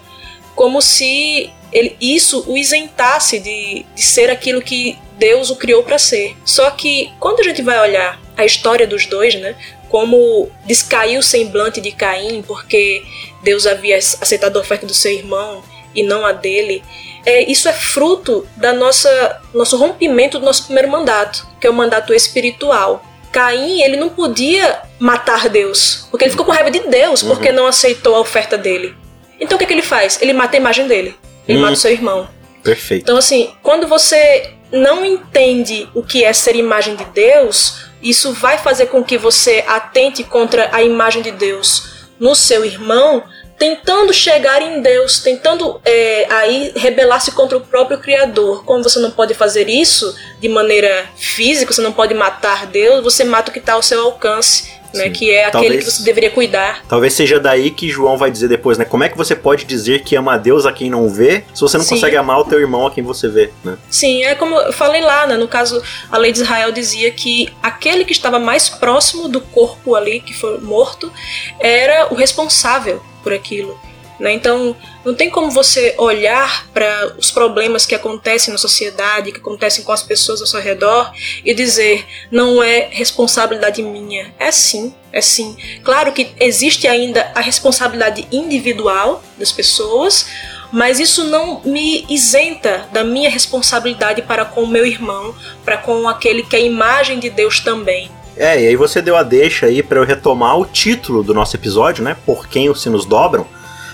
Como 0.55 0.81
se 0.81 1.49
ele, 1.71 1.97
isso 1.99 2.43
o 2.47 2.55
isentasse 2.55 3.39
de, 3.39 3.85
de 3.95 4.01
ser 4.01 4.29
aquilo 4.29 4.61
que 4.61 4.97
Deus 5.17 5.49
o 5.49 5.55
criou 5.55 5.83
para 5.83 5.97
ser. 5.97 6.35
Só 6.45 6.69
que 6.71 7.11
quando 7.19 7.39
a 7.39 7.43
gente 7.43 7.61
vai 7.61 7.79
olhar 7.79 8.21
a 8.37 8.45
história 8.45 8.87
dos 8.87 9.05
dois, 9.05 9.35
né? 9.35 9.55
Como 9.89 10.49
descaiu 10.65 11.19
o 11.19 11.23
semblante 11.23 11.79
de 11.79 11.91
Caim 11.91 12.41
porque 12.41 13.03
Deus 13.43 13.67
havia 13.67 13.97
aceitado 13.97 14.57
a 14.57 14.61
oferta 14.61 14.87
do 14.87 14.93
seu 14.93 15.11
irmão 15.11 15.63
e 15.93 16.03
não 16.03 16.25
a 16.25 16.31
dele. 16.31 16.83
É, 17.25 17.49
isso 17.49 17.69
é 17.69 17.73
fruto 17.73 18.45
da 18.57 18.73
nossa 18.73 19.41
nosso 19.53 19.77
rompimento 19.77 20.39
do 20.39 20.45
nosso 20.45 20.65
primeiro 20.65 20.89
mandato, 20.89 21.47
que 21.59 21.67
é 21.67 21.69
o 21.69 21.73
mandato 21.73 22.13
espiritual. 22.13 23.03
Caim, 23.31 23.81
ele 23.81 23.97
não 23.97 24.09
podia 24.09 24.81
matar 24.99 25.49
Deus, 25.49 26.07
porque 26.11 26.25
ele 26.25 26.31
ficou 26.31 26.45
com 26.45 26.51
raiva 26.51 26.69
de 26.69 26.79
Deus 26.81 27.23
porque 27.23 27.49
uhum. 27.49 27.55
não 27.55 27.67
aceitou 27.67 28.15
a 28.15 28.19
oferta 28.19 28.57
dele. 28.57 28.95
Então 29.39 29.55
o 29.55 29.59
que, 29.59 29.63
é 29.63 29.67
que 29.67 29.73
ele 29.73 29.81
faz? 29.81 30.21
Ele 30.21 30.33
mata 30.33 30.55
a 30.55 30.59
imagem 30.59 30.87
dele. 30.87 31.15
Ele 31.47 31.57
uhum. 31.57 31.63
mata 31.63 31.73
o 31.73 31.77
seu 31.77 31.91
irmão. 31.91 32.27
Perfeito. 32.61 33.03
Então 33.03 33.17
assim, 33.17 33.53
quando 33.63 33.87
você 33.87 34.51
não 34.71 35.05
entende 35.05 35.87
o 35.93 36.03
que 36.03 36.23
é 36.23 36.33
ser 36.33 36.55
imagem 36.55 36.95
de 36.95 37.05
Deus, 37.05 37.85
isso 38.01 38.33
vai 38.33 38.57
fazer 38.57 38.87
com 38.87 39.03
que 39.03 39.17
você 39.17 39.63
atente 39.67 40.23
contra 40.23 40.69
a 40.71 40.83
imagem 40.83 41.21
de 41.21 41.31
Deus 41.31 41.93
no 42.19 42.35
seu 42.35 42.63
irmão, 42.65 43.23
tentando 43.57 44.13
chegar 44.13 44.61
em 44.61 44.81
Deus, 44.81 45.19
tentando 45.19 45.79
é, 45.85 46.27
aí 46.29 46.73
rebelar-se 46.75 47.31
contra 47.31 47.57
o 47.57 47.61
próprio 47.61 47.99
Criador. 47.99 48.63
Como 48.65 48.83
você 48.83 48.99
não 48.99 49.11
pode 49.11 49.33
fazer 49.33 49.69
isso 49.69 50.15
de 50.39 50.49
maneira 50.49 51.05
física, 51.15 51.71
você 51.73 51.81
não 51.81 51.93
pode 51.93 52.13
matar 52.13 52.65
Deus, 52.67 53.03
você 53.03 53.23
mata 53.23 53.49
o 53.49 53.53
que 53.53 53.59
está 53.59 53.73
ao 53.73 53.81
seu 53.81 54.01
alcance 54.01 54.83
né? 54.93 55.09
Que 55.09 55.31
é 55.31 55.49
talvez, 55.49 55.71
aquele 55.71 55.83
que 55.83 55.91
você 55.91 56.03
deveria 56.03 56.29
cuidar. 56.29 56.83
Talvez 56.87 57.13
seja 57.13 57.39
daí 57.39 57.71
que 57.71 57.89
João 57.89 58.17
vai 58.17 58.29
dizer 58.29 58.47
depois, 58.47 58.77
né? 58.77 58.85
Como 58.85 59.03
é 59.03 59.09
que 59.09 59.17
você 59.17 59.35
pode 59.35 59.65
dizer 59.65 60.03
que 60.03 60.15
ama 60.15 60.35
a 60.35 60.37
Deus 60.37 60.65
a 60.65 60.71
quem 60.71 60.89
não 60.89 61.09
vê, 61.09 61.43
se 61.53 61.61
você 61.61 61.77
não 61.77 61.83
Sim. 61.83 61.95
consegue 61.95 62.15
amar 62.15 62.39
o 62.39 62.45
teu 62.45 62.59
irmão 62.59 62.87
a 62.87 62.91
quem 62.91 63.03
você 63.03 63.27
vê, 63.27 63.51
né? 63.63 63.77
Sim, 63.89 64.23
é 64.23 64.35
como 64.35 64.55
eu 64.55 64.71
falei 64.71 65.01
lá, 65.01 65.25
né? 65.25 65.35
No 65.35 65.47
caso, 65.47 65.81
a 66.11 66.17
lei 66.17 66.31
de 66.31 66.39
Israel 66.39 66.71
dizia 66.71 67.11
que 67.11 67.51
aquele 67.61 68.05
que 68.05 68.11
estava 68.11 68.39
mais 68.39 68.69
próximo 68.69 69.27
do 69.27 69.41
corpo 69.41 69.95
ali, 69.95 70.19
que 70.19 70.33
foi 70.33 70.59
morto, 70.59 71.11
era 71.59 72.13
o 72.13 72.15
responsável 72.15 73.01
por 73.23 73.33
aquilo. 73.33 73.79
Né? 74.19 74.31
Então, 74.33 74.75
não 75.03 75.13
tem 75.13 75.29
como 75.29 75.49
você 75.49 75.95
olhar 75.97 76.67
para 76.73 77.15
os 77.17 77.31
problemas 77.31 77.85
que 77.85 77.95
acontecem 77.95 78.51
na 78.51 78.57
sociedade, 78.57 79.31
que 79.31 79.39
acontecem 79.39 79.83
com 79.83 79.91
as 79.91 80.03
pessoas 80.03 80.39
ao 80.39 80.47
seu 80.47 80.61
redor 80.61 81.11
e 81.43 81.53
dizer 81.53 82.05
não 82.31 82.61
é 82.61 82.87
responsabilidade 82.91 83.81
minha. 83.81 84.33
É 84.39 84.51
sim, 84.51 84.93
é 85.11 85.19
sim. 85.19 85.57
Claro 85.83 86.13
que 86.13 86.31
existe 86.39 86.87
ainda 86.87 87.31
a 87.33 87.41
responsabilidade 87.41 88.27
individual 88.31 89.23
das 89.37 89.51
pessoas, 89.51 90.27
mas 90.71 90.99
isso 90.99 91.25
não 91.25 91.61
me 91.65 92.05
isenta 92.09 92.87
da 92.91 93.03
minha 93.03 93.29
responsabilidade 93.29 94.21
para 94.21 94.45
com 94.45 94.63
o 94.63 94.67
meu 94.67 94.85
irmão, 94.85 95.35
para 95.65 95.77
com 95.77 96.07
aquele 96.07 96.43
que 96.43 96.55
é 96.55 96.65
imagem 96.65 97.19
de 97.19 97.29
Deus 97.29 97.59
também. 97.59 98.09
É, 98.35 98.61
e 98.61 98.67
aí 98.67 98.75
você 98.75 99.01
deu 99.01 99.15
a 99.15 99.23
deixa 99.23 99.67
aí 99.67 99.83
para 99.83 99.99
eu 99.99 100.05
retomar 100.05 100.57
o 100.57 100.65
título 100.65 101.23
do 101.23 101.33
nosso 101.33 101.55
episódio, 101.55 102.03
né? 102.03 102.15
Por 102.25 102.47
quem 102.47 102.69
os 102.69 102.81
sinos 102.81 103.05
dobram 103.05 103.45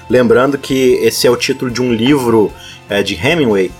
Lembrando 0.09 0.57
que 0.57 0.93
esse 1.03 1.27
é 1.27 1.29
o 1.29 1.37
título 1.37 1.69
de 1.69 1.81
um 1.81 1.93
livro 1.93 2.51
é, 2.89 3.03
de 3.03 3.13
Hemingway, 3.13 3.71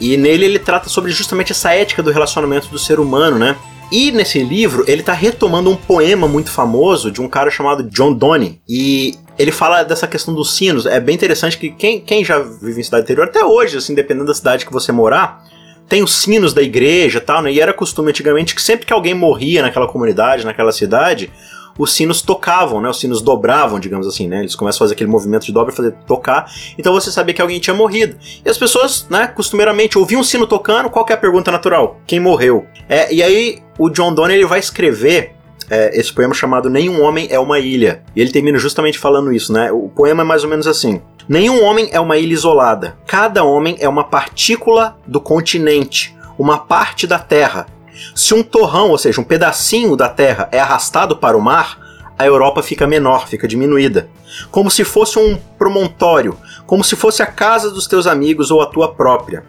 e 0.00 0.16
nele 0.16 0.44
ele 0.44 0.58
trata 0.58 0.88
sobre 0.88 1.10
justamente 1.10 1.50
essa 1.50 1.74
ética 1.74 2.02
do 2.02 2.12
relacionamento 2.12 2.68
do 2.68 2.78
ser 2.78 3.00
humano, 3.00 3.38
né? 3.38 3.56
E 3.90 4.10
nesse 4.10 4.42
livro 4.42 4.84
ele 4.86 5.00
está 5.00 5.12
retomando 5.12 5.68
um 5.68 5.76
poema 5.76 6.26
muito 6.26 6.50
famoso 6.50 7.10
de 7.10 7.20
um 7.20 7.28
cara 7.28 7.50
chamado 7.50 7.82
John 7.82 8.12
Donne. 8.12 8.60
E 8.66 9.18
ele 9.38 9.52
fala 9.52 9.82
dessa 9.82 10.06
questão 10.06 10.32
dos 10.34 10.56
sinos. 10.56 10.86
É 10.86 10.98
bem 10.98 11.14
interessante 11.14 11.58
que 11.58 11.70
quem, 11.70 12.00
quem 12.00 12.24
já 12.24 12.38
vive 12.38 12.80
em 12.80 12.84
cidade 12.84 13.04
interior, 13.04 13.26
até 13.26 13.44
hoje, 13.44 13.76
assim, 13.76 13.94
dependendo 13.94 14.26
da 14.26 14.34
cidade 14.34 14.64
que 14.64 14.72
você 14.72 14.90
morar, 14.92 15.44
tem 15.88 16.02
os 16.02 16.14
sinos 16.14 16.54
da 16.54 16.62
igreja 16.62 17.18
e 17.18 17.20
tal, 17.20 17.42
né? 17.42 17.52
E 17.52 17.60
era 17.60 17.72
costume 17.72 18.10
antigamente 18.10 18.54
que 18.54 18.62
sempre 18.62 18.86
que 18.86 18.92
alguém 18.92 19.14
morria 19.14 19.62
naquela 19.62 19.86
comunidade, 19.86 20.44
naquela 20.44 20.72
cidade, 20.72 21.30
os 21.78 21.92
sinos 21.92 22.22
tocavam, 22.22 22.80
né? 22.80 22.88
Os 22.88 23.00
sinos 23.00 23.22
dobravam, 23.22 23.80
digamos 23.80 24.06
assim, 24.06 24.28
né? 24.28 24.40
Eles 24.40 24.54
começam 24.54 24.78
a 24.78 24.80
fazer 24.80 24.94
aquele 24.94 25.10
movimento 25.10 25.46
de 25.46 25.52
dobra, 25.52 25.74
fazer 25.74 25.92
tocar. 26.06 26.50
Então 26.78 26.92
você 26.92 27.10
sabia 27.10 27.34
que 27.34 27.42
alguém 27.42 27.60
tinha 27.60 27.74
morrido. 27.74 28.16
E 28.44 28.48
as 28.48 28.58
pessoas, 28.58 29.06
né, 29.08 29.26
costumeiramente 29.26 29.98
ouviam 29.98 30.20
um 30.20 30.24
sino 30.24 30.46
tocando, 30.46 30.90
qual 30.90 31.06
é 31.08 31.12
a 31.12 31.16
pergunta 31.16 31.50
natural? 31.50 32.00
Quem 32.06 32.20
morreu? 32.20 32.66
É, 32.88 33.12
e 33.12 33.22
aí 33.22 33.62
o 33.78 33.88
John 33.88 34.14
Donne 34.14 34.34
ele 34.34 34.46
vai 34.46 34.58
escrever 34.58 35.34
é, 35.72 35.98
esse 35.98 36.12
poema 36.12 36.34
chamado 36.34 36.68
Nenhum 36.68 37.02
Homem 37.02 37.26
é 37.30 37.38
uma 37.38 37.58
Ilha. 37.58 38.02
E 38.14 38.20
ele 38.20 38.30
termina 38.30 38.58
justamente 38.58 38.98
falando 38.98 39.32
isso, 39.32 39.52
né? 39.52 39.72
O 39.72 39.88
poema 39.88 40.22
é 40.22 40.24
mais 40.24 40.44
ou 40.44 40.50
menos 40.50 40.66
assim. 40.66 41.00
Nenhum 41.28 41.64
homem 41.64 41.88
é 41.92 42.00
uma 42.00 42.18
ilha 42.18 42.32
isolada. 42.32 42.96
Cada 43.06 43.44
homem 43.44 43.76
é 43.78 43.88
uma 43.88 44.02
partícula 44.02 44.98
do 45.06 45.20
continente, 45.20 46.16
uma 46.36 46.58
parte 46.58 47.06
da 47.06 47.16
Terra, 47.18 47.66
se 48.14 48.34
um 48.34 48.42
torrão, 48.42 48.90
ou 48.90 48.98
seja, 48.98 49.20
um 49.20 49.24
pedacinho 49.24 49.96
da 49.96 50.08
Terra, 50.08 50.48
é 50.50 50.58
arrastado 50.58 51.16
para 51.16 51.36
o 51.36 51.40
mar, 51.40 51.78
a 52.18 52.26
Europa 52.26 52.62
fica 52.62 52.86
menor, 52.86 53.28
fica 53.28 53.48
diminuída. 53.48 54.08
Como 54.50 54.70
se 54.70 54.84
fosse 54.84 55.18
um 55.18 55.36
promontório, 55.58 56.36
como 56.66 56.82
se 56.82 56.96
fosse 56.96 57.22
a 57.22 57.26
casa 57.26 57.70
dos 57.70 57.86
teus 57.86 58.06
amigos 58.06 58.50
ou 58.50 58.60
a 58.60 58.66
tua 58.66 58.92
própria. 58.92 59.44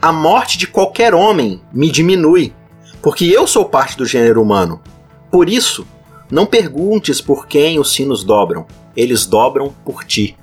A 0.00 0.12
morte 0.12 0.58
de 0.58 0.66
qualquer 0.66 1.14
homem 1.14 1.60
me 1.72 1.90
diminui, 1.90 2.52
porque 3.00 3.24
eu 3.24 3.46
sou 3.46 3.64
parte 3.64 3.96
do 3.96 4.06
gênero 4.06 4.42
humano. 4.42 4.80
Por 5.32 5.48
isso, 5.48 5.86
não 6.30 6.44
perguntes 6.44 7.20
por 7.22 7.46
quem 7.46 7.80
os 7.80 7.94
sinos 7.94 8.22
dobram, 8.22 8.66
eles 8.94 9.24
dobram 9.24 9.74
por 9.84 10.04
ti. 10.04 10.36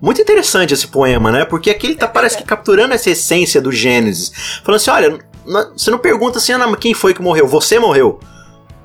Muito 0.00 0.20
interessante 0.20 0.74
esse 0.74 0.86
poema, 0.86 1.32
né? 1.32 1.44
Porque 1.46 1.70
aqui 1.70 1.86
ele 1.86 1.96
tá, 1.96 2.06
parece 2.06 2.36
que 2.36 2.44
capturando 2.44 2.92
essa 2.92 3.10
essência 3.10 3.60
do 3.60 3.72
Gênesis. 3.72 4.30
Falando 4.62 4.76
assim: 4.76 4.90
olha, 4.90 5.18
você 5.74 5.90
não 5.90 5.98
pergunta 5.98 6.38
assim, 6.38 6.52
ah, 6.52 6.76
quem 6.76 6.92
foi 6.92 7.14
que 7.14 7.22
morreu? 7.22 7.48
Você 7.48 7.78
morreu. 7.78 8.20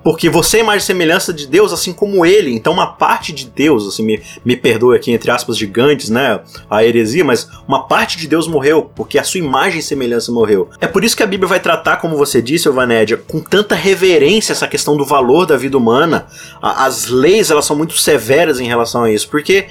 Porque 0.03 0.29
você 0.29 0.57
é 0.57 0.59
imagem 0.59 0.79
e 0.79 0.85
semelhança 0.85 1.33
de 1.33 1.47
Deus, 1.47 1.71
assim 1.71 1.93
como 1.93 2.25
ele. 2.25 2.53
Então, 2.53 2.73
uma 2.73 2.87
parte 2.87 3.31
de 3.31 3.45
Deus, 3.45 3.87
assim, 3.87 4.03
me, 4.03 4.21
me 4.43 4.57
perdoe 4.57 4.97
aqui, 4.97 5.11
entre 5.11 5.31
aspas, 5.31 5.57
gigantes, 5.57 6.09
né? 6.09 6.41
A 6.69 6.83
heresia, 6.83 7.23
mas 7.23 7.47
uma 7.67 7.87
parte 7.87 8.17
de 8.17 8.27
Deus 8.27 8.47
morreu, 8.47 8.91
porque 8.95 9.17
a 9.17 9.23
sua 9.23 9.39
imagem 9.39 9.79
e 9.79 9.83
semelhança 9.83 10.31
morreu. 10.31 10.69
É 10.81 10.87
por 10.87 11.03
isso 11.03 11.15
que 11.15 11.23
a 11.23 11.27
Bíblia 11.27 11.47
vai 11.47 11.59
tratar, 11.59 11.97
como 11.97 12.17
você 12.17 12.41
disse, 12.41 12.69
Vanédia, 12.69 13.17
com 13.17 13.39
tanta 13.39 13.75
reverência 13.75 14.51
essa 14.51 14.67
questão 14.67 14.97
do 14.97 15.05
valor 15.05 15.45
da 15.45 15.55
vida 15.55 15.77
humana. 15.77 16.27
A, 16.61 16.85
as 16.85 17.07
leis, 17.07 17.49
elas 17.49 17.65
são 17.65 17.75
muito 17.75 17.97
severas 17.97 18.59
em 18.59 18.67
relação 18.67 19.03
a 19.03 19.11
isso, 19.11 19.29
porque. 19.29 19.67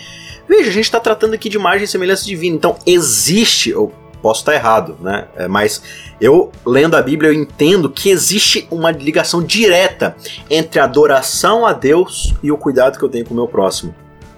Veja, 0.48 0.70
a 0.70 0.72
gente 0.72 0.84
está 0.84 0.98
tratando 0.98 1.34
aqui 1.34 1.48
de 1.48 1.56
imagem 1.56 1.84
e 1.84 1.88
semelhança 1.88 2.24
divina. 2.24 2.56
Então, 2.56 2.76
existe, 2.84 3.72
ou 3.72 3.92
posso 4.22 4.40
estar 4.40 4.54
errado, 4.54 4.96
né? 5.00 5.26
É, 5.36 5.48
mas 5.48 5.82
eu, 6.20 6.52
lendo 6.64 6.96
a 6.96 7.02
Bíblia, 7.02 7.30
eu 7.30 7.34
entendo 7.34 7.90
que 7.90 8.08
existe 8.08 8.66
uma 8.70 8.92
ligação 8.92 9.42
direta 9.42 10.16
entre 10.48 10.80
a 10.80 10.84
adoração 10.84 11.66
a 11.66 11.72
Deus 11.72 12.32
e 12.42 12.52
o 12.52 12.56
cuidado 12.56 12.98
que 12.98 13.04
eu 13.04 13.08
tenho 13.08 13.26
com 13.26 13.34
o 13.34 13.36
meu 13.36 13.48
próximo. 13.48 13.94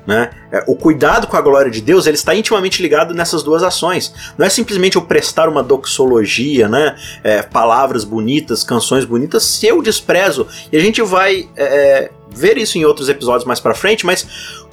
Né? 0.06 0.30
É, 0.52 0.62
o 0.66 0.76
cuidado 0.76 1.26
com 1.26 1.34
a 1.34 1.40
glória 1.40 1.70
de 1.70 1.80
Deus 1.80 2.06
ele 2.06 2.16
está 2.16 2.34
intimamente 2.34 2.82
ligado 2.82 3.14
nessas 3.14 3.42
duas 3.42 3.62
ações. 3.62 4.12
Não 4.36 4.44
é 4.44 4.50
simplesmente 4.50 4.96
eu 4.96 5.02
prestar 5.02 5.48
uma 5.48 5.62
doxologia, 5.62 6.68
né? 6.68 6.94
É, 7.22 7.42
palavras 7.42 8.04
bonitas, 8.04 8.62
canções 8.62 9.06
bonitas, 9.06 9.44
se 9.44 9.66
eu 9.66 9.80
desprezo. 9.80 10.46
E 10.70 10.76
a 10.76 10.80
gente 10.80 11.00
vai 11.00 11.48
é, 11.56 11.64
é 11.64 12.10
ver 12.34 12.58
isso 12.58 12.76
em 12.76 12.84
outros 12.84 13.08
episódios 13.08 13.46
mais 13.46 13.60
para 13.60 13.74
frente, 13.74 14.04
mas 14.04 14.26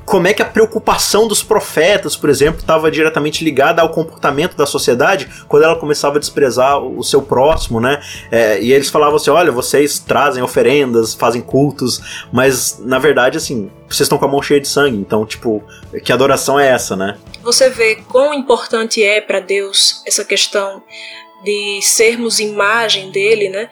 como 0.06 0.28
é 0.28 0.34
que 0.34 0.42
a 0.42 0.46
preocupação 0.46 1.28
dos 1.28 1.44
profetas, 1.44 2.16
por 2.16 2.30
exemplo, 2.30 2.60
estava 2.60 2.92
diretamente 2.92 3.44
ligada 3.44 3.82
ao 3.82 3.90
comportamento 3.90 4.56
da 4.56 4.66
sociedade 4.66 5.30
quando 5.48 5.64
ela 5.64 5.76
começava 5.76 6.18
a 6.18 6.20
desprezar 6.20 6.80
o 6.80 7.04
seu 7.04 7.22
próximo, 7.22 7.80
né? 7.80 8.02
É, 8.32 8.62
e 8.62 8.74
eles 8.74 8.90
falavam 8.90 9.16
assim: 9.16 9.30
olha, 9.30 9.52
vocês 9.52 10.00
trazem 10.00 10.44
oferendas, 10.44 11.14
fazem 11.14 11.42
cultos, 11.42 12.26
mas 12.32 12.80
na 12.80 13.00
verdade, 13.00 13.38
assim, 13.38 13.72
vocês 13.88 14.02
estão 14.02 14.18
com 14.18 14.26
a 14.26 14.28
mão 14.28 14.42
cheia 14.42 14.60
de 14.60 14.68
sangue, 14.68 14.98
então, 14.98 15.26
tipo, 15.26 15.64
que 16.04 16.12
adoração 16.12 16.60
é 16.60 16.70
essa, 16.70 16.96
né? 16.96 17.18
Você 17.44 17.70
vê 17.70 17.96
quão 18.08 18.34
importante 18.34 19.04
é 19.04 19.22
para 19.22 19.40
Deus 19.40 20.04
essa 20.06 20.24
questão 20.24 20.84
de 21.44 21.80
sermos 21.82 22.40
imagem 22.40 23.12
dele, 23.12 23.50
né? 23.50 23.70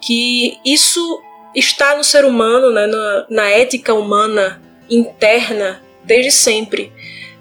Que 0.00 0.58
isso 0.64 1.20
está 1.54 1.96
no 1.96 2.04
ser 2.04 2.24
humano, 2.24 2.70
né? 2.70 2.86
na, 2.86 3.26
na 3.28 3.50
ética 3.50 3.94
humana 3.94 4.60
interna 4.90 5.82
desde 6.04 6.30
sempre. 6.30 6.92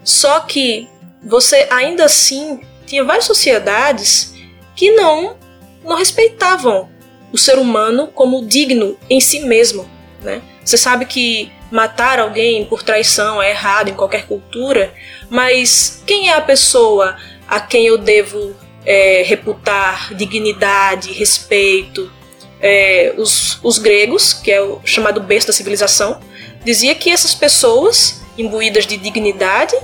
Só 0.04 0.42
que 0.42 0.88
você 1.24 1.68
ainda 1.70 2.06
assim 2.06 2.62
tinha 2.86 3.04
várias 3.04 3.26
sociedades 3.26 4.34
que 4.76 4.92
não 4.92 5.36
não 5.84 5.96
respeitavam 5.96 6.90
o 7.32 7.38
ser 7.38 7.58
humano 7.58 8.08
como 8.08 8.46
digno 8.46 8.98
em 9.10 9.20
si 9.20 9.42
mesmo, 9.42 9.90
né? 10.22 10.42
Você 10.64 10.78
sabe 10.78 11.06
que 11.06 11.52
matar 11.72 12.20
alguém 12.20 12.66
por 12.66 12.84
traição 12.84 13.42
é 13.42 13.52
errado 13.52 13.90
em 13.90 13.94
qualquer 13.94 14.26
cultura, 14.26 14.94
mas 15.30 16.02
quem 16.06 16.30
é 16.30 16.34
a 16.34 16.42
pessoa 16.42 17.18
a 17.48 17.60
quem 17.60 17.86
eu 17.86 17.98
devo 17.98 18.56
é, 18.86 19.24
reputar 19.26 20.14
dignidade, 20.14 21.12
respeito? 21.12 22.12
É, 22.60 23.14
os, 23.18 23.60
os 23.64 23.78
gregos, 23.78 24.34
que 24.34 24.52
é 24.52 24.62
o 24.62 24.82
chamado 24.84 25.22
berço 25.22 25.48
da 25.48 25.54
civilização, 25.54 26.20
dizia 26.64 26.96
que 26.96 27.10
essas 27.10 27.34
pessoas, 27.34 28.22
imbuídas 28.38 28.86
de 28.86 28.98
dignidade, 28.98 29.76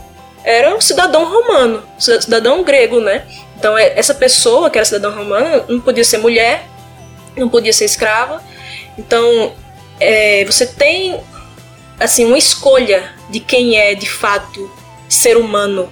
eram 0.43 0.81
cidadão 0.81 1.25
romano, 1.25 1.83
cidadão 1.97 2.63
grego, 2.63 2.99
né? 2.99 3.25
Então 3.57 3.77
é, 3.77 3.97
essa 3.97 4.13
pessoa 4.13 4.69
que 4.69 4.77
era 4.77 4.85
cidadão 4.85 5.15
romano 5.15 5.63
não 5.69 5.79
podia 5.79 6.03
ser 6.03 6.17
mulher, 6.17 6.65
não 7.35 7.47
podia 7.47 7.71
ser 7.71 7.85
escrava. 7.85 8.43
Então 8.97 9.53
é, 9.99 10.43
você 10.45 10.65
tem 10.65 11.19
assim 11.99 12.25
uma 12.25 12.37
escolha 12.37 13.13
de 13.29 13.39
quem 13.39 13.77
é 13.77 13.95
de 13.95 14.09
fato 14.09 14.69
ser 15.07 15.37
humano. 15.37 15.91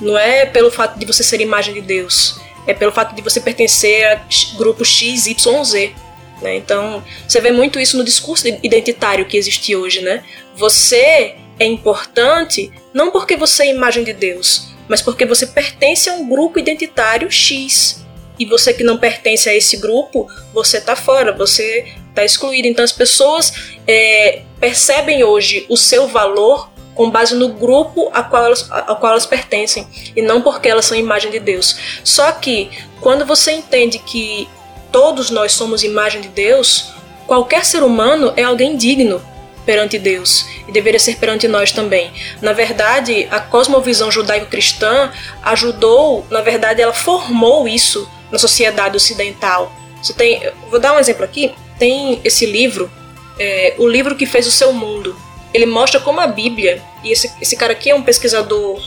Não 0.00 0.18
é 0.18 0.44
pelo 0.46 0.70
fato 0.70 0.98
de 0.98 1.06
você 1.06 1.22
ser 1.22 1.40
imagem 1.40 1.74
de 1.74 1.80
Deus, 1.80 2.40
é 2.66 2.74
pelo 2.74 2.90
fato 2.90 3.14
de 3.14 3.22
você 3.22 3.40
pertencer 3.40 4.04
a 4.06 4.20
grupo 4.56 4.84
X, 4.84 5.26
Y, 5.26 5.64
Z. 5.64 5.94
Né? 6.42 6.56
Então, 6.56 7.02
você 7.26 7.40
vê 7.40 7.50
muito 7.50 7.78
isso 7.78 7.96
no 7.96 8.04
discurso 8.04 8.46
identitário 8.48 9.24
que 9.24 9.36
existe 9.36 9.74
hoje. 9.74 10.00
Né? 10.00 10.22
Você 10.56 11.36
é 11.58 11.64
importante 11.64 12.72
não 12.92 13.10
porque 13.10 13.36
você 13.36 13.64
é 13.64 13.70
imagem 13.70 14.04
de 14.04 14.12
Deus, 14.12 14.68
mas 14.88 15.00
porque 15.00 15.24
você 15.24 15.46
pertence 15.46 16.10
a 16.10 16.14
um 16.14 16.28
grupo 16.28 16.58
identitário 16.58 17.30
X. 17.30 18.02
E 18.38 18.46
você 18.46 18.72
que 18.72 18.82
não 18.82 18.98
pertence 18.98 19.48
a 19.48 19.54
esse 19.54 19.76
grupo, 19.76 20.26
você 20.52 20.78
está 20.78 20.96
fora, 20.96 21.32
você 21.32 21.94
está 22.08 22.24
excluído. 22.24 22.66
Então, 22.66 22.84
as 22.84 22.92
pessoas 22.92 23.52
é, 23.86 24.42
percebem 24.58 25.22
hoje 25.22 25.64
o 25.68 25.76
seu 25.76 26.08
valor 26.08 26.72
com 26.94 27.10
base 27.10 27.34
no 27.34 27.48
grupo 27.48 28.10
a 28.12 28.22
qual, 28.22 28.44
elas, 28.46 28.70
ao 28.70 28.96
qual 28.96 29.12
elas 29.12 29.26
pertencem 29.26 29.86
e 30.14 30.20
não 30.20 30.42
porque 30.42 30.68
elas 30.68 30.84
são 30.84 30.96
imagem 30.96 31.30
de 31.30 31.38
Deus. 31.38 31.76
Só 32.04 32.30
que 32.32 32.70
quando 33.00 33.24
você 33.24 33.52
entende 33.52 33.98
que 33.98 34.48
todos 34.92 35.30
nós 35.30 35.52
somos 35.52 35.82
imagem 35.82 36.20
de 36.20 36.28
Deus, 36.28 36.92
qualquer 37.26 37.64
ser 37.64 37.82
humano 37.82 38.32
é 38.36 38.44
alguém 38.44 38.76
digno 38.76 39.20
perante 39.64 39.98
Deus 39.98 40.46
e 40.68 40.72
deveria 40.72 41.00
ser 41.00 41.16
perante 41.16 41.48
nós 41.48 41.72
também. 41.72 42.12
Na 42.40 42.52
verdade, 42.52 43.26
a 43.30 43.40
cosmovisão 43.40 44.10
judaico-cristã 44.10 45.10
ajudou, 45.42 46.26
na 46.30 46.40
verdade, 46.40 46.82
ela 46.82 46.92
formou 46.92 47.66
isso 47.66 48.08
na 48.30 48.38
sociedade 48.38 48.96
ocidental. 48.96 49.72
Você 50.02 50.12
tem, 50.12 50.42
vou 50.70 50.80
dar 50.80 50.94
um 50.94 50.98
exemplo 50.98 51.24
aqui. 51.24 51.54
Tem 51.78 52.20
esse 52.24 52.44
livro, 52.44 52.90
é, 53.38 53.74
o 53.78 53.88
livro 53.88 54.16
que 54.16 54.26
fez 54.26 54.46
o 54.46 54.52
seu 54.52 54.72
mundo. 54.72 55.16
Ele 55.54 55.66
mostra 55.66 56.00
como 56.00 56.20
a 56.20 56.26
Bíblia 56.26 56.82
e 57.04 57.12
esse, 57.12 57.32
esse 57.40 57.56
cara 57.56 57.72
aqui 57.72 57.90
é 57.90 57.94
um 57.94 58.02
pesquisador 58.02 58.82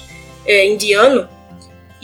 é, 0.46 0.66
indiano 0.68 1.28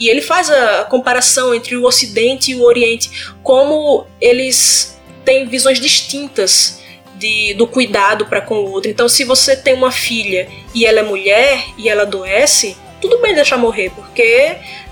e 0.02 0.08
ele 0.08 0.20
faz 0.20 0.50
a 0.50 0.82
comparação 0.82 1.54
entre 1.54 1.76
o 1.76 1.84
Ocidente 1.84 2.50
e 2.50 2.56
o 2.56 2.62
Oriente, 2.62 3.32
como 3.40 4.04
eles 4.20 5.00
têm 5.24 5.46
visões 5.46 5.78
distintas 5.78 6.80
de, 7.14 7.54
do 7.54 7.68
cuidado 7.68 8.26
para 8.26 8.40
com 8.40 8.56
o 8.56 8.72
outro. 8.72 8.90
Então, 8.90 9.08
se 9.08 9.22
você 9.22 9.54
tem 9.54 9.74
uma 9.74 9.92
filha 9.92 10.48
e 10.74 10.84
ela 10.84 10.98
é 10.98 11.02
mulher 11.04 11.64
e 11.78 11.88
ela 11.88 12.02
adoece, 12.02 12.76
tudo 13.00 13.18
bem 13.18 13.32
deixar 13.32 13.56
morrer, 13.56 13.92
porque 13.94 14.22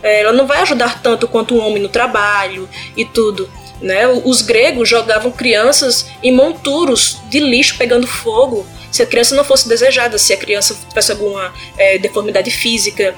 é, 0.01 0.21
ela 0.21 0.33
não 0.33 0.47
vai 0.47 0.61
ajudar 0.61 1.03
tanto 1.03 1.27
quanto 1.27 1.57
um 1.57 1.67
homem 1.67 1.83
no 1.83 1.89
trabalho 1.89 2.69
e 2.97 3.05
tudo. 3.05 3.51
Né? 3.83 4.07
Os 4.07 4.43
gregos 4.43 4.89
jogavam 4.89 5.33
crianças 5.33 6.07
em 6.23 6.31
monturos 6.31 7.19
de 7.29 7.41
lixo 7.41 7.77
pegando 7.77 8.07
fogo 8.07 8.65
se 8.93 9.03
a 9.03 9.07
criança 9.07 9.35
não 9.35 9.43
fosse 9.45 9.69
desejada, 9.69 10.19
se 10.19 10.33
a 10.33 10.37
criança 10.37 10.77
tivesse 10.89 11.11
alguma 11.11 11.53
é, 11.77 11.99
deformidade 11.99 12.51
física. 12.53 13.15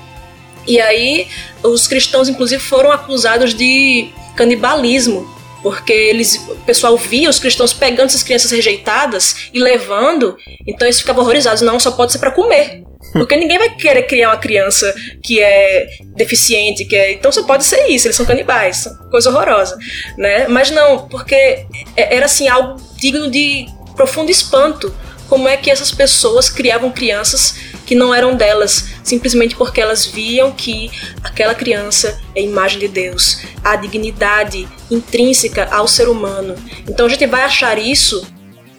E 0.66 0.80
aí 0.80 1.28
os 1.62 1.86
cristãos 1.86 2.28
inclusive 2.28 2.62
foram 2.62 2.92
acusados 2.92 3.54
de 3.54 4.10
canibalismo, 4.36 5.28
porque 5.62 5.92
eles, 5.92 6.36
o 6.48 6.56
pessoal 6.66 6.96
via 6.96 7.30
os 7.30 7.38
cristãos 7.38 7.72
pegando 7.72 8.08
essas 8.08 8.22
crianças 8.22 8.50
rejeitadas 8.50 9.48
e 9.54 9.60
levando, 9.60 10.36
então 10.66 10.86
eles 10.86 11.00
ficavam 11.00 11.22
horrorizados, 11.22 11.62
não, 11.62 11.78
só 11.78 11.92
pode 11.92 12.12
ser 12.12 12.18
para 12.18 12.32
comer. 12.32 12.82
Porque 13.12 13.36
ninguém 13.36 13.58
vai 13.58 13.68
querer 13.74 14.04
criar 14.04 14.30
uma 14.30 14.38
criança 14.38 14.92
que 15.22 15.40
é 15.40 15.86
deficiente, 16.16 16.84
que 16.84 16.96
é, 16.96 17.12
então 17.12 17.30
só 17.30 17.42
pode 17.42 17.64
ser 17.64 17.86
isso, 17.88 18.06
eles 18.06 18.16
são 18.16 18.24
canibais, 18.24 18.88
coisa 19.10 19.28
horrorosa, 19.30 19.76
né? 20.16 20.48
Mas 20.48 20.70
não, 20.70 21.06
porque 21.08 21.34
é, 21.34 22.16
era 22.16 22.24
assim 22.24 22.48
algo 22.48 22.80
digno 22.96 23.30
de 23.30 23.66
profundo 23.94 24.30
espanto, 24.30 24.94
como 25.28 25.46
é 25.46 25.56
que 25.56 25.70
essas 25.70 25.90
pessoas 25.90 26.48
criavam 26.48 26.90
crianças 26.90 27.54
que 27.92 27.94
não 27.94 28.14
eram 28.14 28.34
delas, 28.34 28.86
simplesmente 29.04 29.54
porque 29.54 29.78
elas 29.78 30.06
viam 30.06 30.50
que 30.50 30.90
aquela 31.22 31.54
criança 31.54 32.18
é 32.34 32.40
imagem 32.40 32.78
de 32.78 32.88
Deus, 32.88 33.42
a 33.62 33.76
dignidade 33.76 34.66
intrínseca 34.90 35.68
ao 35.70 35.86
ser 35.86 36.08
humano. 36.08 36.54
Então 36.88 37.04
a 37.04 37.08
gente 37.10 37.26
vai 37.26 37.42
achar 37.42 37.78
isso 37.78 38.26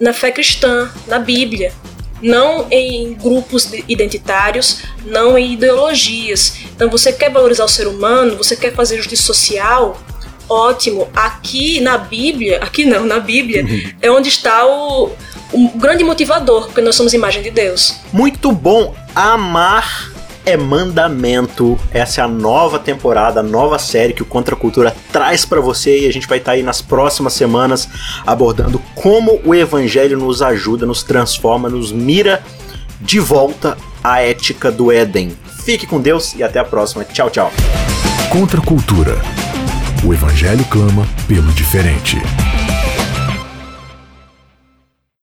na 0.00 0.12
fé 0.12 0.32
cristã, 0.32 0.90
na 1.06 1.20
Bíblia, 1.20 1.72
não 2.20 2.66
em 2.72 3.14
grupos 3.14 3.72
identitários, 3.86 4.82
não 5.04 5.38
em 5.38 5.52
ideologias. 5.52 6.56
Então 6.74 6.90
você 6.90 7.12
quer 7.12 7.30
valorizar 7.30 7.66
o 7.66 7.68
ser 7.68 7.86
humano, 7.86 8.36
você 8.36 8.56
quer 8.56 8.74
fazer 8.74 8.96
justiça 8.96 9.22
social, 9.22 9.96
ótimo. 10.48 11.08
Aqui 11.14 11.80
na 11.80 11.96
Bíblia, 11.96 12.58
aqui 12.58 12.84
não, 12.84 13.06
na 13.06 13.20
Bíblia, 13.20 13.62
uhum. 13.62 13.92
é 14.02 14.10
onde 14.10 14.28
está 14.28 14.66
o, 14.66 15.12
um 15.54 15.68
grande 15.78 16.04
motivador, 16.04 16.66
porque 16.66 16.80
nós 16.80 16.96
somos 16.96 17.14
imagem 17.14 17.42
de 17.42 17.50
Deus. 17.50 18.00
Muito 18.12 18.50
bom. 18.52 18.94
Amar 19.14 20.12
é 20.44 20.56
mandamento. 20.56 21.78
Essa 21.90 22.20
é 22.20 22.24
a 22.24 22.28
nova 22.28 22.78
temporada, 22.78 23.40
a 23.40 23.42
nova 23.42 23.78
série 23.78 24.12
que 24.12 24.22
o 24.22 24.26
Contra 24.26 24.54
a 24.54 24.58
Cultura 24.58 24.94
traz 25.12 25.44
para 25.44 25.60
você 25.60 26.00
e 26.00 26.08
a 26.08 26.12
gente 26.12 26.26
vai 26.26 26.38
estar 26.38 26.52
tá 26.52 26.56
aí 26.56 26.62
nas 26.62 26.82
próximas 26.82 27.32
semanas 27.32 27.88
abordando 28.26 28.80
como 28.94 29.40
o 29.44 29.54
evangelho 29.54 30.18
nos 30.18 30.42
ajuda, 30.42 30.84
nos 30.84 31.02
transforma, 31.02 31.68
nos 31.68 31.92
mira 31.92 32.42
de 33.00 33.18
volta 33.18 33.76
à 34.02 34.20
ética 34.20 34.70
do 34.70 34.92
Éden. 34.92 35.36
Fique 35.64 35.86
com 35.86 36.00
Deus 36.00 36.34
e 36.34 36.42
até 36.42 36.58
a 36.58 36.64
próxima. 36.64 37.04
Tchau, 37.04 37.30
tchau. 37.30 37.52
Contra 38.30 38.60
a 38.60 38.64
Cultura. 38.64 39.16
O 40.04 40.12
evangelho 40.12 40.64
clama 40.66 41.06
pelo 41.26 41.50
diferente. 41.52 42.18